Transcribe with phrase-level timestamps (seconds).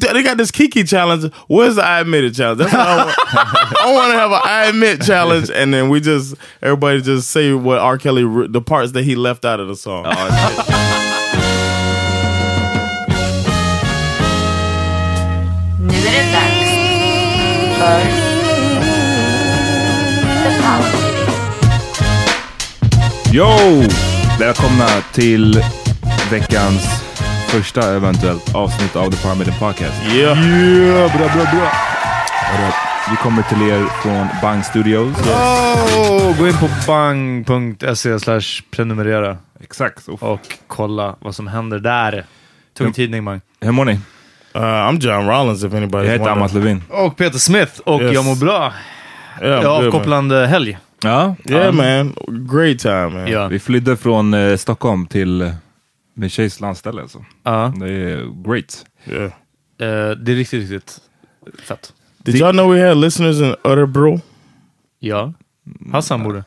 [0.00, 1.32] They got this Kiki challenge.
[1.46, 2.58] Where's the I admit it challenge?
[2.58, 3.16] That's what I want.
[3.80, 7.52] I want to have an I admit challenge, and then we just everybody just say
[7.52, 7.96] what R.
[7.96, 10.02] Kelly the parts that he left out of the song.
[15.80, 16.70] Nu är det dags
[17.78, 18.00] för
[20.42, 21.34] The Power Meeting.
[23.32, 23.56] Yo!
[24.38, 25.64] Välkomna till
[26.30, 27.03] veckans
[27.54, 30.02] första eventuellt avsnitt av The Meeting Podcast.
[30.12, 30.46] Yeah.
[30.48, 31.70] Yeah, bra, bra, bra.
[33.10, 35.16] Vi kommer till er från Bang Studios.
[35.26, 40.08] Oh, gå in på bang.se slash prenumerera Exakt.
[40.08, 40.22] Uff.
[40.22, 42.24] och kolla vad som händer där.
[42.78, 43.40] Tung tidning Bang.
[43.60, 43.92] Hur mår ni?
[43.92, 45.64] Uh, I'm John Rollins.
[45.64, 46.28] If anybody's Jag heter.
[46.30, 46.82] Amat Levin.
[46.88, 48.14] Och Peter Smith och Yes.
[48.14, 48.72] jag mår bra.
[49.42, 49.86] Yeah, Jag har good, man.
[49.86, 50.78] avkopplande helg.
[51.02, 52.14] Ja, Yeah, man.
[52.28, 53.26] Great time, man.
[53.28, 53.46] Ja.
[53.48, 55.52] vi flydde från eh, Stockholm till
[56.14, 57.02] min tjejs landställe.
[57.02, 57.24] Alltså.
[57.42, 57.72] Ja.
[57.80, 58.84] Det är great.
[59.06, 59.24] Yeah.
[59.78, 61.00] Eh, det är riktigt, riktigt
[61.62, 61.92] fett.
[62.24, 64.20] Did y'all know we had listeners in Utterbro?
[65.00, 65.32] Ja.
[65.92, 66.44] Hassan borde.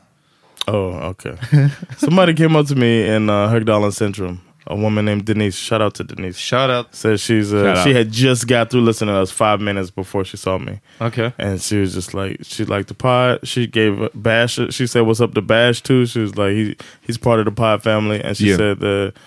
[0.67, 1.33] Oh, okay.
[1.97, 4.37] Somebody came up to me in uh, Högdalen Centrum.
[4.69, 5.55] A woman named Denise.
[5.57, 6.37] Shout out to Denise.
[6.37, 6.87] Shout out.
[6.95, 7.83] Said she's uh, Shout out.
[7.85, 11.31] she had just got through listening to us five minutes before she saw me, Okej.
[11.37, 13.39] and she was just like she liked the pod.
[13.47, 14.59] She gave Bash.
[14.71, 16.05] She said what's up to Bash too.
[16.05, 18.57] She was like he he's part of the pod family, and she Yeah.
[18.57, 19.19] said the uh,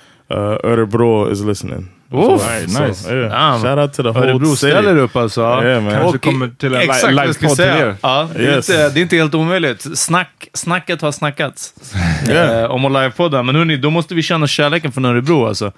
[0.64, 1.88] Örebro is listening.
[2.12, 3.10] Oof, So, nice.
[3.14, 3.30] yeah.
[3.30, 3.62] Damn.
[3.62, 4.56] Shout out to the whole Örebro city.
[4.72, 5.40] ställer upp alltså.
[5.40, 5.92] Yeah, man.
[5.92, 7.96] Kanske kommer till en Exakt livepodd till er.
[8.02, 8.70] Ja, det, är Yes.
[8.70, 9.98] inte, det är inte helt omöjligt.
[9.98, 11.74] Snack, snacket har snackats
[12.28, 12.62] Yeah.
[12.62, 13.42] eh, om att livepodda.
[13.42, 15.72] Men hörni, då måste vi känna kärleken från Örebro alltså.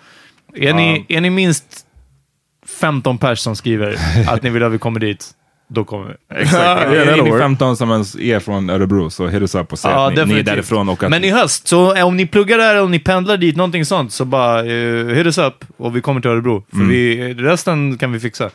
[0.54, 1.64] Är, ni, är ni minst
[2.81, 3.96] 15 pers som skriver
[4.28, 5.31] att ni vill att vi kommer dit,
[5.73, 6.37] då kommer vi.
[6.43, 6.87] Exakt.
[6.87, 7.41] Är ni work.
[7.43, 10.17] 15 som ens är från Örebro så hit us up och säg Ja, att ni,
[10.17, 10.47] ni är definitivt.
[10.55, 10.89] därifrån.
[10.89, 13.57] Och att, Men i höst, så eh, om ni pluggar där, om ni pendlar dit,
[13.57, 16.65] någonting sånt, så bara uh, hit us up och vi kommer till Örebro.
[16.71, 16.89] För Mm.
[16.89, 18.51] vi, resten kan vi fixa.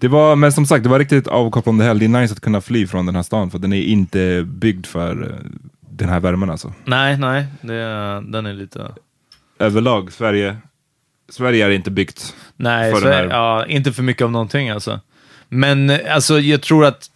[0.00, 2.00] Det var, men som sagt, det var riktigt avkopplande helg.
[2.00, 4.86] Det är nice att kunna fly från den här stan, för den är inte byggd
[4.86, 5.50] för eh,
[5.90, 6.72] den här värmen alltså.
[6.84, 7.46] Nej, nej.
[7.60, 7.74] Det,
[8.26, 8.90] den är lite...
[9.58, 10.56] Överlag, Sverige,
[11.32, 13.24] Sverige är inte byggt Nej, för så, den här.
[13.24, 15.00] ja, inte för mycket av någonting alltså.
[15.54, 17.10] Men alltså, jag tror att...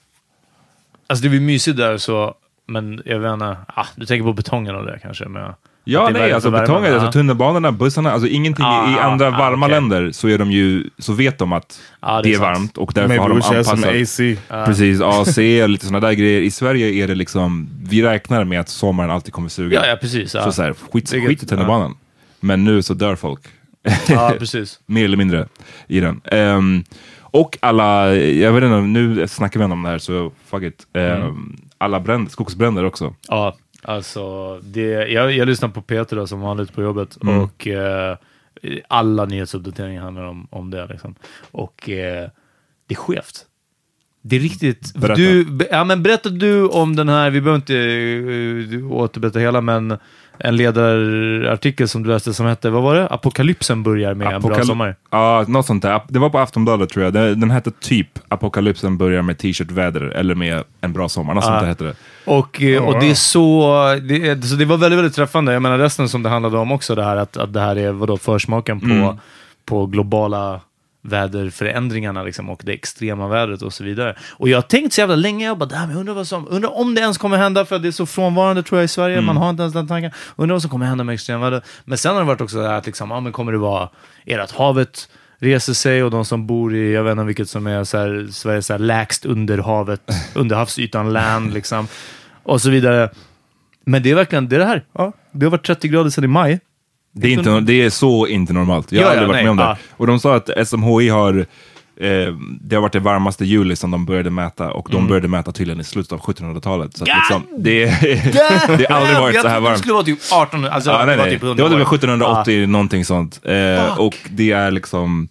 [1.07, 2.35] Alltså det blir mysigt där så,
[2.67, 3.57] men jag vet inte.
[3.67, 5.29] Ah, du tänker på betongen och det kanske?
[5.29, 5.53] Men,
[5.89, 9.27] Ja, det är nej, alltså betongen, alltså tunnelbanorna, bussarna, alltså ingenting i- i Ah, andra
[9.29, 9.75] ah, varma okej.
[9.81, 12.59] länder så är de ju, så vet de att Ja, det det är är, sant.
[12.59, 13.79] varmt och därför Maybe har de anpassat.
[13.85, 14.37] AC.
[14.67, 16.41] Precis, AC och lite sådana där grejer.
[16.41, 19.81] I Sverige är det liksom, vi räknar med att sommaren alltid kommer suga.
[19.83, 20.31] Ja, ja, precis.
[20.31, 21.95] Så, så här, skit, skit i tunnelbanan.
[22.41, 23.41] Men nu så dör folk.
[24.09, 24.81] ja precis.
[24.87, 25.49] Mer eller mindre
[25.89, 26.21] i den.
[26.25, 26.85] Ehm,
[27.31, 30.87] och alla, jag vet inte, nu snackar vi om det här så fuck it.
[30.93, 31.57] Ehm, Mm.
[31.79, 33.15] Alla bränd, skogsbränder också.
[33.29, 37.39] Ja, alltså det, jag, jag lyssnar på Peter då, som vanligt på jobbet Mm.
[37.39, 38.17] och eh,
[38.89, 40.87] alla nyhetsuppdateringar handlar om, om det.
[40.87, 41.15] Liksom.
[41.51, 42.29] Och eh,
[42.87, 43.47] det är skevt.
[44.23, 44.95] Det är riktigt...
[44.95, 45.15] Berätta.
[45.15, 49.99] Du, ja, men berätta du om den här, vi behöver inte uh, återberätta hela, men
[50.39, 53.07] en ledarartikel som du läste som hette, vad var det?
[53.09, 54.97] Apokalypsen börjar med en bra Apokal- sommar.
[55.11, 56.01] Ja, något sånt där.
[56.09, 57.13] Det var på Aftonbladet tror jag.
[57.15, 61.35] Den, den hette typ Apokalypsen börjar med t-shirt-väder eller med en bra sommar.
[61.35, 61.95] Något sånt där hette det.
[62.25, 63.75] Och, eh, och det är så,
[64.09, 65.53] det, så det var väldigt, väldigt träffande.
[65.53, 67.93] Jag menar resten som det handlade om också, det här att, att det här är
[67.93, 69.17] vadå, försmaken på, Mm.
[69.65, 70.61] på globala
[71.07, 74.17] väderförändringarna liksom, och det extrema vädret och så vidare.
[74.31, 76.79] Och jag har tänkt så jävla länge, jag bara, "Damn, jag undrar, vad som, undrar
[76.79, 79.27] om det ens kommer hända, för det är så frånvarande tror jag i Sverige, Mm.
[79.27, 80.11] man har inte ens den tanken.
[80.37, 81.63] Undrar vad som kommer hända med extremväder.
[81.85, 83.89] Men sen har det varit också det här att liksom, ja, men kommer det vara,
[84.25, 85.09] är det att havet
[85.39, 88.29] reser sig och de som bor i, jag vet inte vilket som är så här,
[88.31, 90.01] Sverige så här, lägst under havet,
[90.35, 91.89] under havsytan, land liksom,
[92.43, 93.11] och så vidare.
[93.85, 94.85] Men det är verkligen, det är det här.
[94.93, 96.61] Ja, det har varit 30 grader sedan i maj.
[97.19, 98.93] Det är, inte, det är så inte normalt.
[98.93, 99.63] Jag har Ja, aldrig ja, varit nej, med om det.
[99.63, 99.77] ja.
[99.97, 101.39] Och de sa att SMHI har,
[102.01, 105.03] eh, det har varit det varmaste juli som de började mäta och Mm.
[105.03, 106.97] de började mäta tydligen i slutet av 1700-talet.
[106.97, 107.85] Så att liksom, det,
[108.79, 109.79] det har aldrig varit jag så här trodde Det varmt.
[109.79, 111.33] skulle vara typ 18, alltså Ja, nej, det nej.
[111.33, 111.95] typ 100 det var typ år.
[111.95, 113.41] 1780, någonting sånt.
[113.45, 115.29] Eh, och det är liksom,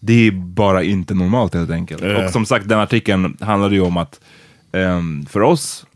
[0.00, 2.02] det är bara inte normalt helt enkelt.
[2.04, 2.24] Ja.
[2.24, 4.20] Och som sagt, den artikeln handlade ju om att
[4.72, 5.86] ehm, för oss,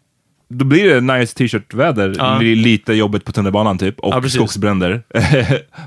[0.52, 2.38] då blir det nice t-shirt-väder, Ja.
[2.38, 5.02] li- lite jobbigt på tunnelbanan typ, och Ja, skogsbränder.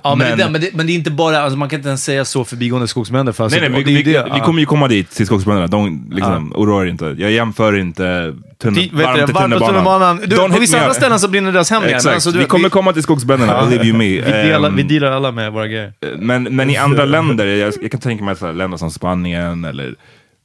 [0.03, 1.89] Ja, men, är det, men, det, men det är inte bara, alltså, man kan inte
[1.89, 3.33] ens säga så förbigående skogsbränder.
[3.33, 4.45] För alltså, Nej, nej, vi, vi, det, vi ja.
[4.45, 5.67] kommer ju komma dit till skogsbränderna.
[5.67, 7.15] De, liksom, Oroa er inte.
[7.17, 10.19] Jag jämför inte tunnel, Ti- varmt till på tunnelbanan.
[10.25, 12.01] Du, Don't på vissa andra ställen så brinner deras hem igen.
[12.05, 14.03] Men Alltså, du, vi kommer komma till skogsbränderna, believe you me.
[14.05, 15.93] vi, delar, Ehm, vi dealar alla med våra grejer.
[16.17, 19.65] men, men i andra länder, jag, jag kan tänka mig så här, länder som Spanien
[19.65, 19.95] eller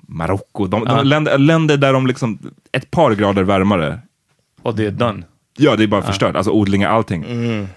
[0.09, 0.95] Marocko, de, Ja.
[0.97, 2.39] de, länder, länder där de liksom,
[2.73, 3.99] ett par grader varmare,
[4.63, 5.23] Och det är done.
[5.59, 7.25] ja det är bara förstört, alltså odlingar, allting.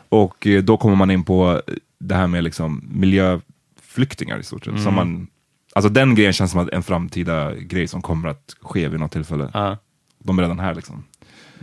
[0.10, 1.62] Och eh, då kommer man in på
[2.00, 4.82] det här med liksom miljöflyktingar i stort sett.
[4.82, 5.28] Som man,
[5.76, 9.12] alltså den grejen känns som att en framtida grej som kommer att ske vid något
[9.12, 9.50] tillfälle.
[9.54, 9.78] Ja,
[10.24, 11.04] De är redan här liksom.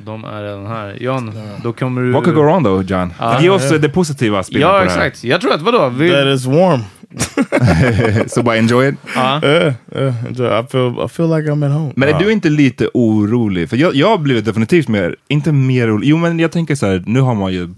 [0.04, 0.98] de är redan här.
[1.00, 1.32] Jan,
[1.62, 2.10] då kommer du...
[2.12, 3.12] What could go wrong though, John?
[3.18, 5.06] Ja, Ge oss eh, det positiva spelet Ja, på det här.
[5.06, 5.24] exakt.
[5.24, 5.88] Jag tror att, vadå?
[5.88, 6.80] Vi, That is warm.
[8.26, 8.94] Så bara enjoy it.
[9.14, 9.40] ja.
[9.44, 10.26] Yeah, yeah.
[10.26, 10.46] enjoy.
[10.46, 11.92] I feel I feel like I'm at home.
[11.96, 13.68] Men är du inte lite orolig?
[13.70, 16.08] För jag, jag har blivit definitivt mer, inte mer orolig.
[16.08, 17.68] Jo men jag tänker så här, nu har man ju,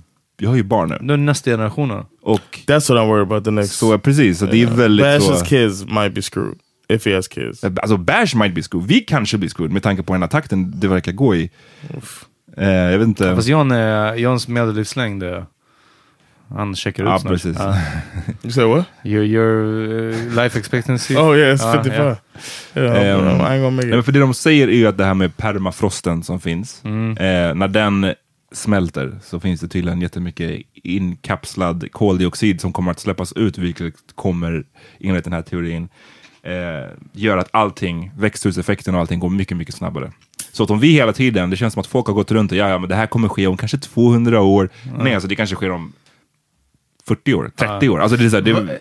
[0.40, 0.98] jag har ju barn nu.
[1.00, 2.04] Nu är nästa generationen.
[2.22, 3.72] Och That's what I'm worried about the next.
[3.72, 5.44] så precis, så det är väldigt Bash's så.
[5.44, 7.64] kids might be screwed if he has kids.
[7.64, 8.88] Alltså Bash might be screwed.
[8.88, 11.50] Vi kanske blir screwed med tanke på den här takten det verkar gå i.
[12.56, 13.34] Eh, jag vet inte.
[13.36, 15.46] Fast Jan är, Jans medellivslängd är...
[16.50, 17.32] Han checkar ut Ja, snart.
[17.32, 17.56] precis.
[17.58, 17.76] Ja.
[18.42, 18.84] You say what?
[19.04, 21.16] Your, your uh, life expectancy.
[21.16, 21.96] Oh yeah, it's Ah, 55.
[22.04, 22.16] yeah.
[22.74, 24.04] Yeah, Um, I ain't gonna make Nej, it.
[24.04, 27.10] för det de säger är ju att det här med permafrosten som finns, Mm.
[27.16, 28.14] eh, när den
[28.52, 34.64] smälter så finns det tydligen jättemycket inkapslad koldioxid som kommer att släppas ut, vilket kommer
[35.00, 35.88] enligt den här teorin
[36.42, 40.12] eh, göra att allting, växthuseffekten och allting går mycket, mycket snabbare.
[40.52, 42.58] Så att om vi hela tiden, det känns som att folk har gått runt och
[42.58, 44.68] ja, ja men det här kommer ske om kanske 200 år.
[44.98, 45.92] Nej, alltså det kanske sker om
[47.10, 48.00] 40 år, 30 år.
[48.00, 48.80] Alltså det är så här, det,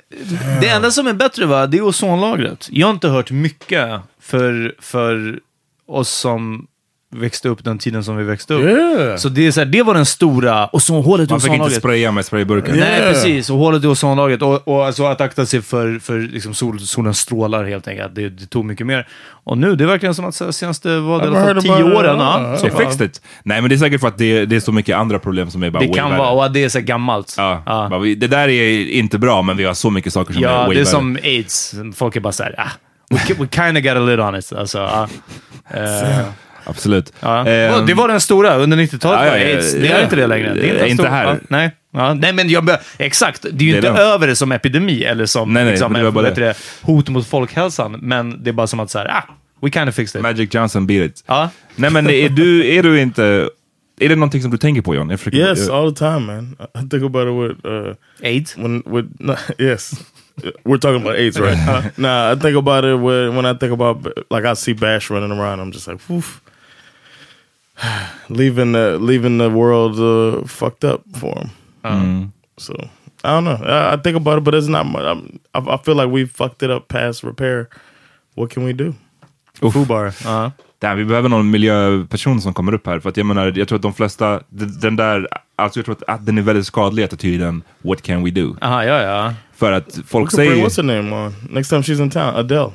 [0.61, 2.67] Det enda som är bättre va, det är ozonlagret.
[2.71, 5.39] Jag har inte hört mycket för, för
[5.87, 6.67] oss som
[7.15, 8.61] växte upp den tiden som vi växte upp.
[8.63, 9.17] Yeah.
[9.17, 12.11] Så det, är så här, det var den stora ozonhålet i man fick inte spraya
[12.11, 12.71] med sprayburkar.
[12.73, 13.13] Nej, Yeah.
[13.13, 13.49] precis.
[13.49, 14.41] Och hålet i ozonlagret.
[14.41, 18.15] Och, och alltså att akta sig för, för liksom sol, solens strålar helt enkelt.
[18.15, 19.07] Det, det tog mycket mer.
[19.43, 22.19] Och nu, det är verkligen som att så senaste, vad, I've fall heard tio åren.
[22.19, 23.21] Ja, Ja, så They bara- fixed it.
[23.43, 25.63] Nej men det är säkert för att det, det är så mycket andra problem som
[25.63, 26.19] är bara det kan värre.
[26.19, 27.35] vara, och det är så gammalt.
[27.37, 28.01] Ja, Ja.
[28.17, 30.67] det där är inte bra, men vi har så mycket saker som är Ja, way
[30.67, 30.85] det är värre.
[30.85, 31.75] som aids.
[31.95, 32.69] Folk är bara såhär, ah,
[33.09, 34.53] we, we kinda got a lid on it.
[34.53, 35.07] Alltså, ah.
[35.73, 36.25] Eh,
[36.69, 37.13] Absolut.
[37.19, 37.39] ja.
[37.79, 39.61] Och det var den stora under 90-talet, ja, ja.
[39.81, 39.97] Det ja.
[39.97, 40.53] är inte det längre.
[40.53, 41.25] Det är Eh, inte, inte här.
[41.25, 41.71] Ja, nej.
[41.93, 43.41] Ja, nej, men jag, exakt.
[43.41, 44.07] Det är ju Det är inte det.
[44.07, 46.57] över det som epidemi eller som Nej, nej, liksom, det bara det.
[46.81, 49.23] hot mot folkhälsan, men det är bara som att så här, ah,
[49.61, 50.23] we kind of fixed it.
[50.23, 51.23] Magic Johnson beat it.
[51.27, 51.49] Ja.
[51.75, 53.49] Nej men är du, är du inte...
[54.01, 55.17] Är det någonting som du tänker på John?
[55.17, 56.55] Försöker, Yes, jag, all the time, man.
[56.75, 58.57] I think about it with uh, AIDS?
[58.57, 59.91] when with no, yes,
[60.63, 61.57] we're talking about AIDS, right?
[61.69, 65.09] Uh, nah, I think about it when when I think about like I see Bash
[65.09, 65.59] running around.
[65.59, 66.41] I'm just like, Oof.
[68.29, 71.49] leaving the leaving the world uh, fucked up for him.
[71.83, 72.31] Mm.
[72.57, 72.73] So
[73.23, 73.57] I don't know.
[73.65, 75.03] I, I think about it, but it's not much.
[75.03, 77.67] I'm, I, I feel like we fucked it up past repair.
[78.35, 78.93] What can we do?
[79.61, 80.13] Fubar.
[80.23, 80.51] Ja.
[80.81, 82.99] Damn, vi behöver någon miljöperson som kommer upp här.
[82.99, 85.95] För att jag menar, jag tror att de flesta, d- den där, alltså jag tror
[85.95, 88.55] att, att den är väldigt skadlig attityden, what can we do?
[88.61, 89.33] Aha, ja, ja.
[89.55, 92.35] För att folk säger, what's her name on next time she's in town?
[92.35, 92.71] Adele.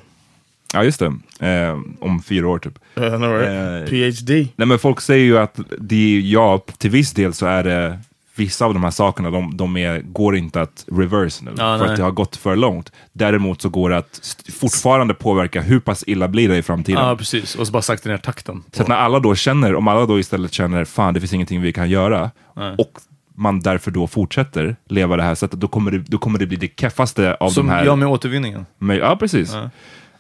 [0.74, 1.06] Ja just det,
[1.48, 2.78] eh, om fyra år typ.
[2.98, 3.82] Uh, know, right?
[3.82, 4.48] Eh, PhD.
[4.56, 7.98] Nej men folk säger ju att det, ja, till viss del så är det
[8.36, 11.50] Vissa av de här sakerna, de, de är, går inte att reverse nu.
[11.50, 11.90] Ja, för nej.
[11.90, 12.92] att det har gått för långt.
[13.12, 17.02] Däremot så går det att fortfarande påverka hur pass illa blir det i framtiden.
[17.02, 17.54] ja, precis.
[17.54, 18.62] Och så bara sakta ner takten.
[18.72, 21.60] Så att när alla då känner, om alla då istället känner fan det finns ingenting
[21.60, 22.30] vi kan göra
[22.78, 22.98] och
[23.34, 26.56] man därför då fortsätter leva det här sättet, då kommer det, då kommer det bli
[26.56, 27.84] det keffaste av Som de här...
[27.84, 28.66] jag med återvinningen.
[28.78, 29.56] Men, ja, precis.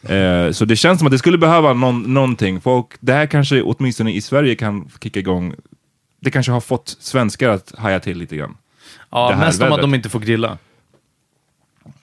[0.08, 2.60] Eh, så det känns som att det skulle behöva någon, någonting.
[2.60, 5.54] Folk, det här kanske åtminstone i Sverige kan kicka igång.
[6.20, 8.56] Det kanske har fått svenskar att haja till lite grann.
[9.10, 10.58] Ja, Det här mest om att de inte får grilla.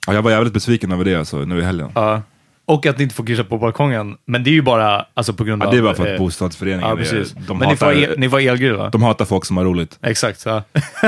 [0.06, 1.90] Ja, jag var jävligt besviken över det alltså, nu i helgen.
[1.94, 2.22] Ja.
[2.64, 4.16] Och att ni inte får grilla på balkongen.
[4.24, 5.74] Men det är ju bara alltså, på grund Ja, av...
[5.74, 7.32] det var för att eh, bostadsföreningen Ja, är- precis.
[7.48, 8.88] de, men ni får, hatar, el, ni får elgrill va?
[8.92, 9.98] de hatar folk som har roligt.
[10.02, 10.44] Exakt.
[10.46, 10.56] Ja.
[10.56, 10.62] Eh,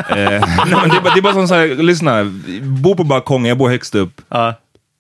[0.17, 2.25] nej, det, är bara, det är bara som så här, lyssna,
[2.63, 4.21] bo på balkongen, jag bor högst upp.
[4.29, 4.55] ja.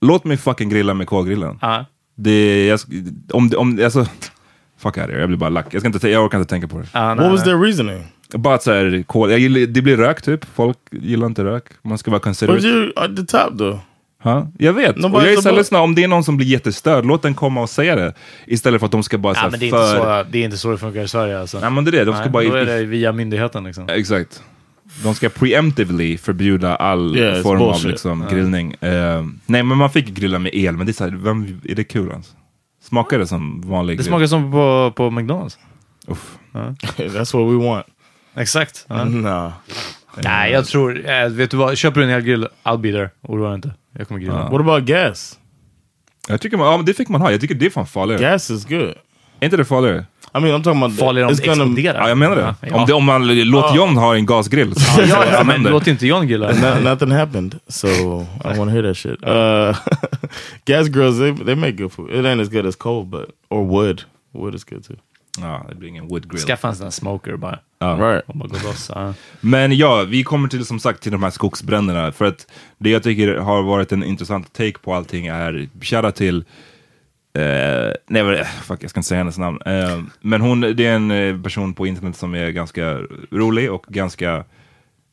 [0.06, 1.58] Låt mig fucking grilla med kolgrillen.
[1.62, 1.84] ja.
[2.16, 2.80] Det, jag,
[3.32, 4.06] om, det- om, alltså,
[4.78, 5.66] fuck out here, jag blir bara lack.
[5.70, 6.86] Jag, ska inte, jag orkar inte tänka på det.
[6.94, 7.44] Nej, What was nej.
[7.54, 8.06] their reasoning?
[8.34, 11.64] Bara att så här, kol, jag gillar, det blir rök typ, folk gillar inte rök.
[11.82, 12.66] Man ska vara But considerate.
[12.66, 13.78] you at the top though.
[14.24, 14.96] Ja, jag vet.
[14.96, 17.04] Nobody- och jag är så här, nobody- lyssna, om det är någon som blir jättestörd,
[17.06, 18.12] låt den komma och säga det.
[18.46, 19.90] Istället för att de ska bara så Ja, här, men det är, för...
[19.90, 21.60] inte så, det är inte så det funkar i Sverige alltså.
[21.60, 22.44] Nej men det är det, de ska Nej, bara...
[22.44, 23.88] Då är det via myndigheten liksom.
[23.88, 24.42] Exakt.
[25.02, 28.72] De ska preemptively förbjuda all Yeah, form av liksom, grillning.
[28.80, 31.74] Eh, nej men man fick grilla med el, men det är, så här, vem, är
[31.74, 32.32] det kul alltså?
[32.82, 34.06] Smakar det som vanlig Det grill?
[34.06, 35.58] smakar som på, på McDonalds.
[36.06, 36.38] Uff.
[36.96, 37.86] That's what we want.
[38.36, 38.86] Exakt.
[38.88, 39.04] Ja.
[39.04, 39.52] Nah.
[40.22, 41.08] Nej, jag tror...
[41.10, 41.78] Äh, vet du vad?
[41.78, 43.10] Köper du en elgrill, I'll be there.
[43.22, 43.74] Oroa dig inte.
[43.98, 44.50] Jag kommer grilla.
[44.50, 45.38] What about gas?
[46.28, 48.22] Jag tycker man, ja, men det fick man ha, jag tycker det är fan farligare.
[48.22, 48.94] Gas is good.
[49.40, 50.04] Är inte det farligare?
[50.36, 52.00] I mean, I'm talking about Farligare om det gonna- exploderar.
[52.02, 52.54] Ja jag menar det.
[52.60, 52.76] Ja.
[52.76, 54.74] Om, det om man låter John ha en gasgrill.
[54.74, 56.52] så- Ja, ja, men låt inte John grilla.
[56.52, 57.90] No- nothing happened, so I
[58.42, 59.22] don't want to hear that shit.
[59.22, 59.76] Uh,
[60.64, 62.10] gas grills, they they make good food.
[62.10, 64.02] It ain't as good as coal, but or wood.
[64.32, 64.96] Wood is good too.
[65.40, 66.40] Ja, det blir ingen wood grill.
[66.42, 67.58] Skaffa en sån här smoker bara.
[67.78, 67.86] Ja.
[68.00, 68.22] Right.
[68.28, 68.90] Och bara gå loss.
[68.94, 69.14] Ja.
[69.40, 72.12] Men ja, vi kommer till som sagt till de här skogsbränderna.
[72.12, 72.46] För att
[72.78, 76.44] det jag tycker har varit en intressant take på allting är, shoutout till
[77.38, 79.58] Eh, nej, men, fuck, jag ska inte säga hennes namn.
[79.66, 82.98] Eh, men hon, det är en eh, person på internet som är ganska
[83.30, 84.44] rolig och ganska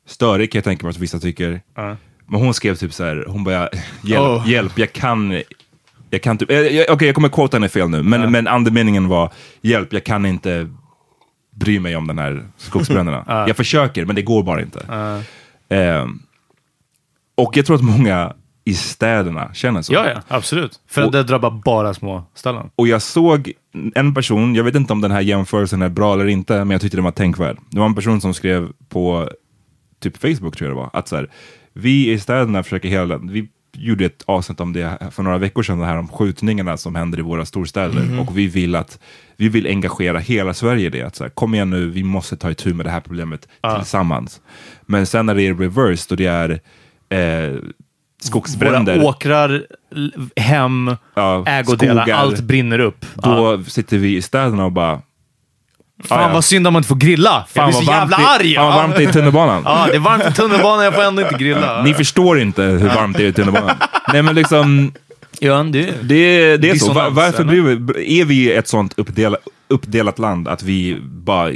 [0.07, 1.61] störig kan jag tänka mig att vissa tycker.
[1.75, 1.97] Ja.
[2.27, 3.69] Men hon skrev typ så här, hon bara,
[4.03, 4.49] hjälp, Oh.
[4.49, 5.41] hjälp, jag kan,
[6.09, 6.57] jag kan typ, eh,
[6.89, 10.69] okej jag kommer quota henne fel nu, men, men andemeningen var, hjälp, jag kan inte
[11.55, 13.23] bry mig om den här skogsbränderna.
[13.47, 14.85] Jag försöker, men det går bara inte.
[15.69, 16.07] Eh,
[17.35, 19.93] och jag tror att många i städerna känner så.
[19.93, 20.79] ja, ja, absolut.
[20.87, 22.69] För Och- det drabbar bara små ställen.
[22.75, 23.51] Och jag såg
[23.95, 26.81] en person, jag vet inte om den här jämförelsen är bra eller inte, men jag
[26.81, 27.57] tyckte den var tänkvärd.
[27.69, 29.29] Det var en person som skrev på
[29.99, 31.29] typ Facebook tror jag det var, att så här,
[31.73, 35.79] vi i städerna försöker hela, vi gjorde ett avsnitt om det för några veckor sedan,
[35.79, 38.19] det här om skjutningarna som händer i våra storstäder.
[38.19, 38.99] Och vi vill att,
[39.37, 41.01] vi vill engagera hela Sverige i det.
[41.01, 44.41] Att så här, kom igen nu, vi måste ta itu med det här problemet tillsammans.
[44.81, 46.49] Men sen när det är reverse, då det är
[47.09, 47.57] eh,
[48.23, 48.95] skogsbränder.
[48.97, 49.63] Våra åkrar,
[50.35, 52.17] hem, Ja, ägodelar, skogar.
[52.17, 53.05] allt brinner upp.
[53.13, 53.63] Då Ja.
[53.69, 55.01] sitter vi i städerna och bara,
[56.03, 56.33] Fan Ja, ja.
[56.33, 57.45] vad synd om man inte får grilla.
[57.53, 58.55] jag blir så jävla varmt det- arg!
[58.55, 59.61] Fan vad varmt det är i tunnelbanan.
[59.65, 61.83] Ja, det är varmt i tunnelbanan, jag får ändå inte grilla.
[61.83, 63.75] Ni förstår inte hur varmt det är i tunnelbanan.
[64.13, 64.91] Nej men liksom,
[65.39, 65.93] Ja, det är...
[66.01, 66.93] det, det är så.
[66.93, 69.37] Var, varför bryr vi, är vi ett sånt uppdela,
[69.69, 71.51] uppdelat land att vi bara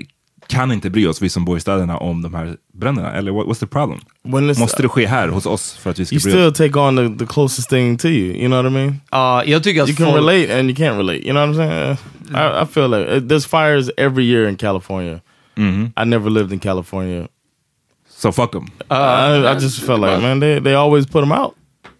[0.48, 3.14] kan inte bry oss, vi som bor i städerna, om de här bränderna?
[3.14, 4.00] Eller what, what's the problem?
[4.24, 6.58] Måste det ske här hos oss för att vi ska you bry still oss?
[6.58, 8.36] take on the, the closest thing to you.
[8.36, 9.02] You know what I mean?
[9.12, 11.20] Ja, jag tycker att You can folk- relate and you can't relate.
[11.28, 11.98] You know what I'm saying?
[12.36, 15.22] I, I feel like uh, there's fires every year in California.
[15.58, 17.28] I never lived in California.
[18.10, 18.68] So fuck them.
[18.90, 21.56] I, I just felt like, man, they, they always put them out.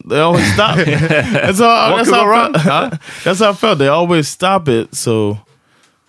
[0.10, 0.76] They always stop.
[0.78, 2.54] that's how, that's, how I wrong?
[2.54, 2.94] felt.
[3.24, 3.78] that's how I felt.
[3.80, 4.94] They always stop it.
[4.96, 5.38] So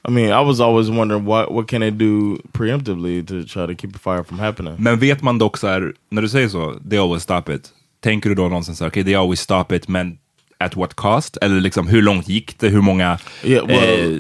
[0.09, 3.75] I mean, I was always wondering what what can they do preemptively to try to
[3.75, 4.75] keep a fire from happening.
[4.79, 7.73] Men vet man dock så här, när du säger så, they always stop it.
[8.01, 10.19] Tänker du då någonsin så här, okej, they always stop it, men
[10.59, 11.37] at what cost?
[11.41, 12.69] Eller liksom hur långt gick det?
[12.69, 14.15] Hur många Yeah, well-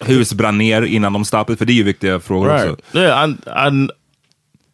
[0.00, 1.56] eh, hus brann ner innan de stoppade?
[1.56, 2.72] För det är ju viktiga frågor Right.
[2.72, 2.98] också.
[2.98, 3.32] Yeah, I,
[3.68, 3.88] I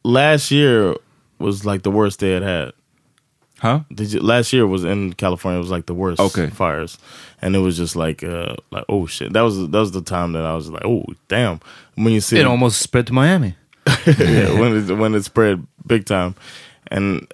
[0.05, 0.95] last year
[1.39, 2.73] was like the worst they had had.
[3.61, 3.81] Huh?
[3.93, 5.59] Did you, last year was in California.
[5.59, 6.49] It was like the worst Okay.
[6.49, 6.99] fires,
[7.43, 9.33] and it was just like uh like oh shit.
[9.35, 11.61] That was that was the time that I was like oh damn
[11.95, 13.55] when you see It almost spread to Miami.
[14.07, 16.35] yeah, when it when it spread big time,
[16.89, 17.27] and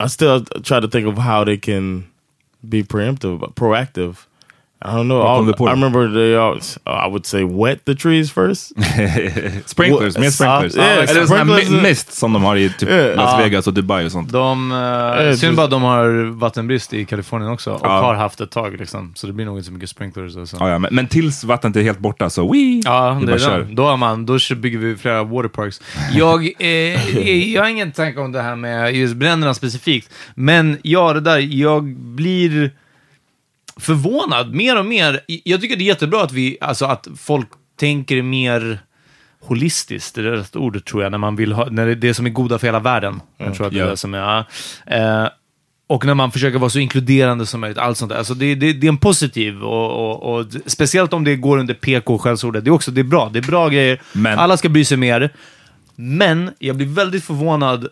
[0.00, 2.06] I still try to think of how they can
[2.66, 4.26] be preemptive, proactive.
[4.86, 5.68] I don't know.
[5.68, 8.72] I remember they all, I would say wet the trees first.
[9.66, 10.76] Sprinklers, mer sprinklers.
[10.76, 13.16] ja, yeah, Eller sån här mist som de har i typ Yeah.
[13.16, 13.40] Las.
[13.40, 14.32] Vegas och Dubai och sånt.
[14.32, 17.72] De, uh, Eh, synd bara att de har vattenbrist i Kalifornien också.
[17.72, 18.00] Och Ja.
[18.00, 19.12] har haft ett tag liksom.
[19.14, 20.36] Så det blir nog inte så mycket sprinklers.
[20.36, 20.56] Och så.
[20.60, 23.66] Ja, ja, men, men tills vattnet är helt borta så wee, Ja, det är.
[23.74, 25.80] Då, är man, då bygger vi flera waterparks.
[26.12, 31.12] Jag, eh, jag har ingen tanke om det här med just bränderna specifikt, men ja,
[31.12, 32.70] det där, jag blir
[33.76, 35.20] förvånad mer och mer.
[35.26, 37.48] Jag tycker det är jättebra att, vi, alltså, att folk
[37.80, 38.78] tänker mer
[39.40, 42.14] holistiskt, det är rätt ordet tror jag, när man vill ha, när det är det
[42.14, 43.20] som är goda för hela världen.
[43.36, 44.44] Jag tror att det är det som är, ja.
[44.96, 45.28] eh,
[45.86, 48.18] och när man försöker vara så inkluderande som möjligt, allt sånt där.
[48.18, 51.74] Alltså det, det, det är en positiv, och, och, och speciellt om det går under
[51.74, 52.64] PK-skällsordet.
[52.64, 53.30] Det är också det är bra.
[53.32, 54.00] Det är bra grejer.
[54.12, 55.32] Men- Alla ska bry sig mer.
[55.96, 57.88] Men jag blir väldigt förvånad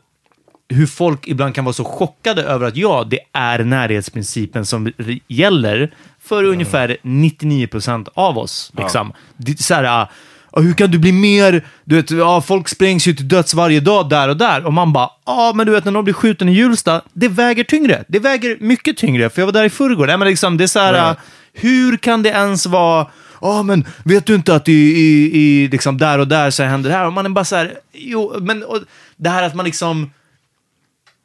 [0.73, 4.93] hur folk ibland kan vara så chockade över att ja, det är närhetsprincipen som
[5.29, 8.73] gäller för ungefär 99% av oss.
[8.77, 9.13] Liksom.
[9.37, 10.09] Det är så här, ah,
[10.51, 13.81] ah, hur kan du bli mer, du vet, ah, folk sprängs ju till döds varje
[13.81, 14.67] dag där och där.
[14.67, 17.65] Och man bara, ja men du vet när någon blir skjuten i Hjulsta, det väger
[17.65, 18.05] tyngre.
[18.09, 20.07] Det väger mycket tyngre, för jag var där i förrgår.
[20.07, 21.17] Nej, men liksom, det är så här, ah,
[21.53, 23.07] hur kan det ens vara
[23.45, 26.91] Ja, men vet du inte att i, i, i liksom där och där så händer
[26.91, 27.07] det här?
[27.07, 28.79] Och man är bara så här, jo, men och,
[29.17, 30.11] det här att man liksom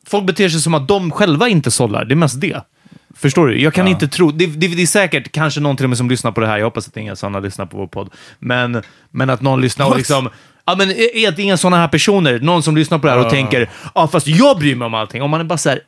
[0.08, 2.06] folk beter sig som att de själva inte sållar.
[2.06, 2.62] Det är mest det.
[3.16, 3.62] Förstår du?
[3.62, 4.32] Jag kan inte tro...
[4.32, 6.58] Det, det, det är säkert kanske någon till och med som lyssnar på det här.
[6.58, 8.10] Jag hoppas att inga sådana lyssnar på vår podd.
[8.40, 10.30] Men, men att någon lyssnar och liksom...
[10.66, 13.30] Ja, men är det inga sådana här personer, någon som lyssnar på det här och
[13.30, 15.22] tänker ja, fast jag bryr mig om allting.
[15.22, 15.80] Om man är bara så här,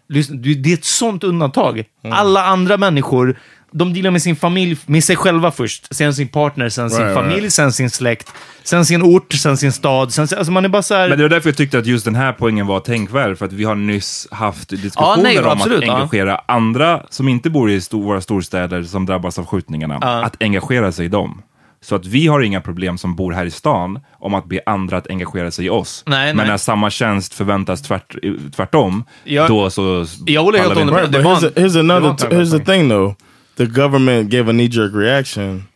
[0.54, 1.84] det är ett sånt undantag.
[2.12, 3.40] Alla andra människor,
[3.72, 7.16] de dealar med sin familj, med sig själva först, sen sin partner, sen sin Right,
[7.16, 10.14] familj, sen sin släkt, sen sin ort, sen sin stad.
[10.14, 11.10] Sen, alltså man är bara så här...
[11.10, 13.54] Men det var därför jag tyckte att just den här poängen var tänkvärd, för att
[13.54, 17.72] vi har nyss haft diskussioner Ja, nej, om absolut, att engagera andra som inte bor
[17.72, 21.42] i stor, våra storstäder som drabbas av skjutningarna, att engagera sig i dem.
[21.82, 24.98] Så att vi har inga problem som bor här i stan om att be andra
[24.98, 26.04] att engagera sig i oss.
[26.08, 26.48] Nej, Men nej.
[26.48, 28.16] när samma tjänst förväntas tvärt,
[28.56, 30.06] tvärtom, Jag- då så...
[30.26, 30.90] Jag håller helt med.
[30.90, 32.28] Right, here's, en- a, here's another.
[32.30, 33.14] here's the thing, though.
[33.60, 35.68] The government gave a knee jerk reaction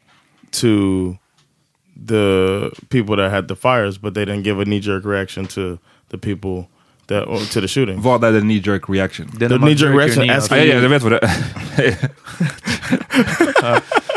[0.52, 1.18] to
[2.06, 5.80] the people that had the fires, but they didn't give a knee jerk reaction to
[6.08, 6.70] the people
[7.08, 8.02] that or to the shooting.
[8.02, 9.30] Vad är det knee jerk reaction?
[9.38, 11.20] Det är The knee-jerk jerkar reaction ner, asking- Ja, ja, jag vet vad det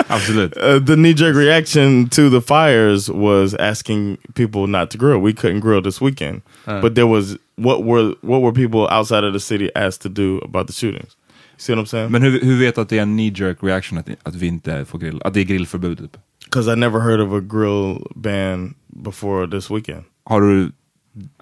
[0.09, 0.57] Absolut.
[0.57, 5.19] Uh, the knee jerk reaction to the fires was asking people not to grill.
[5.19, 9.33] We couldn't grill this weekend, but there was what were what were people outside of
[9.33, 11.17] the city asked to do about the shootings?
[11.59, 12.11] See what I'm saying?
[12.13, 14.47] Men hur, hur vet du att det är en knee jerk reaction att, att vi
[14.47, 15.21] inte får grill?
[15.25, 15.99] Att det är grillförbud?
[15.99, 16.17] Typ?
[16.45, 20.05] Because I never heard of a grill ban before this weekend.
[20.25, 20.73] Har du...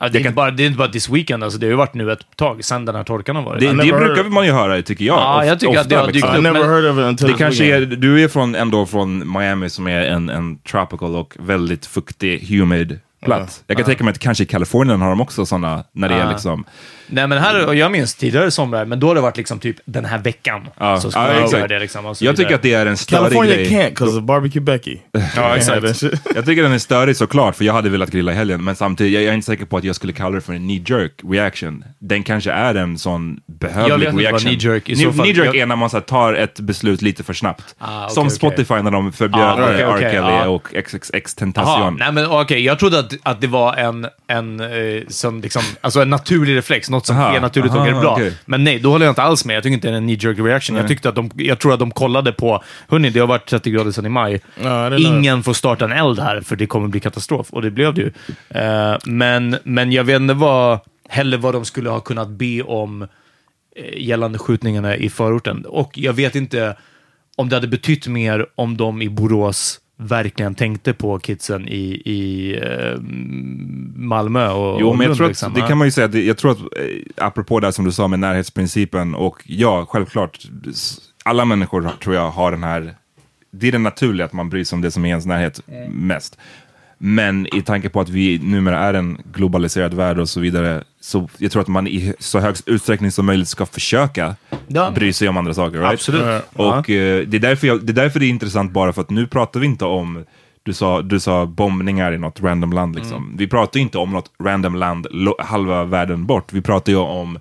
[0.01, 1.77] Ja, det, är inte bara, det är inte bara this weekend, alltså, det har ju
[1.77, 3.61] varit nu ett tag, sen den här torkan har varit.
[3.61, 5.17] Det, I det never brukar heard- man ju höra, tycker jag.
[5.19, 6.35] Ja, jag tycker att det har dykt liksom.
[6.35, 8.87] I upp, never men- heard of it until Det kanske är, du är från, ändå
[8.87, 13.65] från Miami som är en, en tropical och väldigt fuktig, humid plats.
[13.67, 16.19] Jag kan tänka mig att kanske i Kalifornien har de också sådana, när det är
[16.25, 16.31] Ja.
[16.31, 16.65] liksom...
[17.07, 19.77] Nej, men här, och jag minns tidigare somrar, men då har det varit liksom typ
[19.85, 20.69] den här veckan.
[20.79, 22.07] Ja, så ska ja, man göra det liksom.
[22.07, 22.45] och så Jag vidare.
[22.47, 23.69] tycker att det är en störig California grej.
[23.71, 24.99] can't because of barbecue Becky.
[25.37, 26.03] Ja, exakt.
[26.35, 29.13] Jag tycker den är störig såklart, för jag hade velat grilla i helgen, men samtidigt,
[29.13, 31.85] jag, jag är inte säker på att jag skulle kalla det för en knee-jerk reaction.
[31.99, 34.51] Den kanske är en sån behövlig Jag vet inte vad reaction.
[34.51, 37.03] knee-jerk i så Knee- fall- Knee-jerk jag- är när man så här, tar ett beslut
[37.03, 37.75] lite för snabbt.
[37.79, 38.31] Ah, okej, Som.
[38.31, 39.99] Spotify när de förbjöd Ah, eh, R.
[40.01, 40.49] Kelly ja.
[40.49, 41.97] och XXX Tentacion.
[42.01, 46.01] nej men okej, jag trodde att, att det var en, en, eh, som liksom, alltså
[46.01, 48.13] en naturlig reflex, något som Aha, sker naturligt och aha, är bra.
[48.13, 48.33] okej.
[48.45, 49.57] Men nej, då håller jag inte alls med.
[49.57, 50.77] Jag tycker inte det är en knee-jerk reaction.
[50.77, 53.71] Jag, tyckte att de, jag tror att de kollade på, hörni, det har varit 30
[53.71, 54.41] grader sedan i maj.
[54.63, 57.47] Ja, Ingen får starta en eld här, för det kommer bli katastrof.
[57.51, 58.13] Och det blev det ju.
[58.61, 60.79] Eh, men, men jag vet inte vad,
[61.09, 63.09] heller vad de skulle ha kunnat be om eh,
[63.97, 65.65] gällande skjutningarna i förorten.
[65.69, 66.77] Och jag vet inte
[67.37, 72.55] om det hade betytt mer om de i Borås verkligen tänkte på kidsen i, i
[72.63, 73.01] eh,
[73.97, 76.37] Malmö och Jo, och men jag tror att, det kan man ju säga, det- jag
[76.39, 76.67] tror att, eh,
[77.17, 80.39] apropå det som du sa med närhetsprincipen, och ja, självklart,
[81.25, 82.95] alla människor tror jag har den här
[83.57, 86.39] det är det naturliga att man bryr sig om det som är ens närhet mest.
[87.07, 91.29] Men i tanke på att vi numera är en globaliserad värld och så vidare, så
[91.39, 94.37] jag tror att man i så hög utsträckning som möjligt ska försöka
[94.67, 94.91] Ja.
[94.95, 95.79] bry sig om andra saker.
[95.79, 95.93] Right?
[95.93, 96.43] Absolut.
[96.53, 99.11] Och eh, det, är därför jag, det är därför det är intressant bara för att
[99.11, 100.25] nu pratar vi inte om
[100.63, 102.95] du sa, du sa bombningar i något random land.
[102.95, 103.25] Liksom.
[103.25, 103.37] Mm.
[103.37, 105.07] Vi pratar inte om något random land
[105.39, 106.53] halva världen bort.
[106.53, 107.39] Vi pratar ju om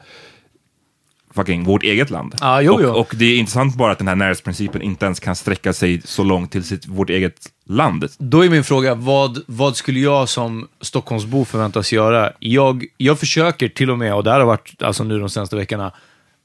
[1.35, 2.35] fucking vårt eget land.
[2.41, 2.89] Ja, jo, och, jo.
[2.89, 6.23] och det är intressant bara att den här närhetsprincipen inte ens kan sträcka sig så
[6.23, 8.07] långt till sitt, vårt eget land.
[8.17, 12.31] Då är min fråga, vad, vad skulle jag som Stockholmsbo förväntas göra?
[12.39, 15.55] Jag, jag försöker till och med, och det här har varit alltså nu de senaste
[15.55, 15.91] veckorna,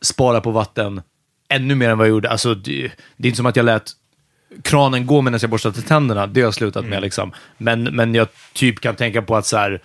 [0.02, 1.02] spara på vatten
[1.48, 2.30] ännu mer än vad jag gjorde.
[2.30, 3.92] Alltså, det, det är inte som att jag lät
[4.62, 6.26] kranen gå medan jag borstade tänderna.
[6.26, 7.02] Det har jag slutat med.
[7.02, 7.32] Liksom.
[7.58, 9.82] Men, men jag typ kan tänka på att så här,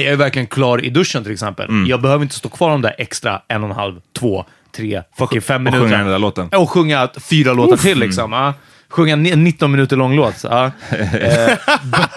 [0.00, 1.68] jag är verkligen klar i duschen till exempel.
[1.88, 4.44] Jag behöver inte stå kvar de där extra en och en halv, två,
[4.76, 5.88] tre, fucking fem Och minuter.
[5.88, 6.48] sjunga den där låten.
[6.48, 8.32] Och sjunga fyra låtar till liksom.
[8.32, 8.54] Ja.
[8.90, 10.34] Sjunga en 19 minuter lång låt.
[10.44, 10.70] Ja.
[10.90, 12.08] Eh, be-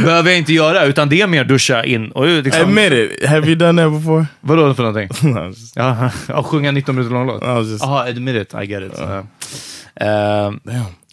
[0.04, 2.44] behöver jag inte göra, utan det är mer duscha in och ut.
[2.44, 2.62] Liksom.
[2.62, 3.26] Admit it.
[3.28, 4.26] Have you done that before?
[4.40, 5.32] Vadå för någonting?
[5.34, 6.10] No, just- Ja,
[6.44, 7.42] sjunga en 19 minuter lång låt.
[7.42, 8.54] Was just- Jaha, admit it.
[8.62, 8.92] I get it.
[8.98, 9.18] Ja.
[10.06, 10.52] Eh,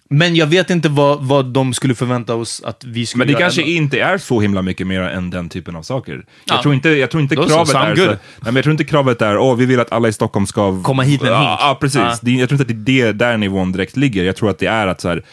[0.09, 3.31] men jag vet inte vad, vad de skulle förvänta oss att vi skulle Men det
[3.31, 3.41] göra.
[3.41, 3.71] kanske ändå.
[3.71, 6.25] inte är så himla mycket mer än den typen av saker.
[6.45, 6.53] Ja.
[6.53, 8.83] Jag tror inte, jag tror inte Då kravet är så, nej, men jag tror inte
[8.83, 11.49] kravet är åh vi vill att alla i Stockholm ska Komma hit med en hink.
[11.59, 11.97] Ja, precis.
[12.01, 12.17] Ja.
[12.21, 14.23] Det, jag tror inte att det är det där nivån direkt ligger.
[14.23, 15.23] Jag tror att det är att så här,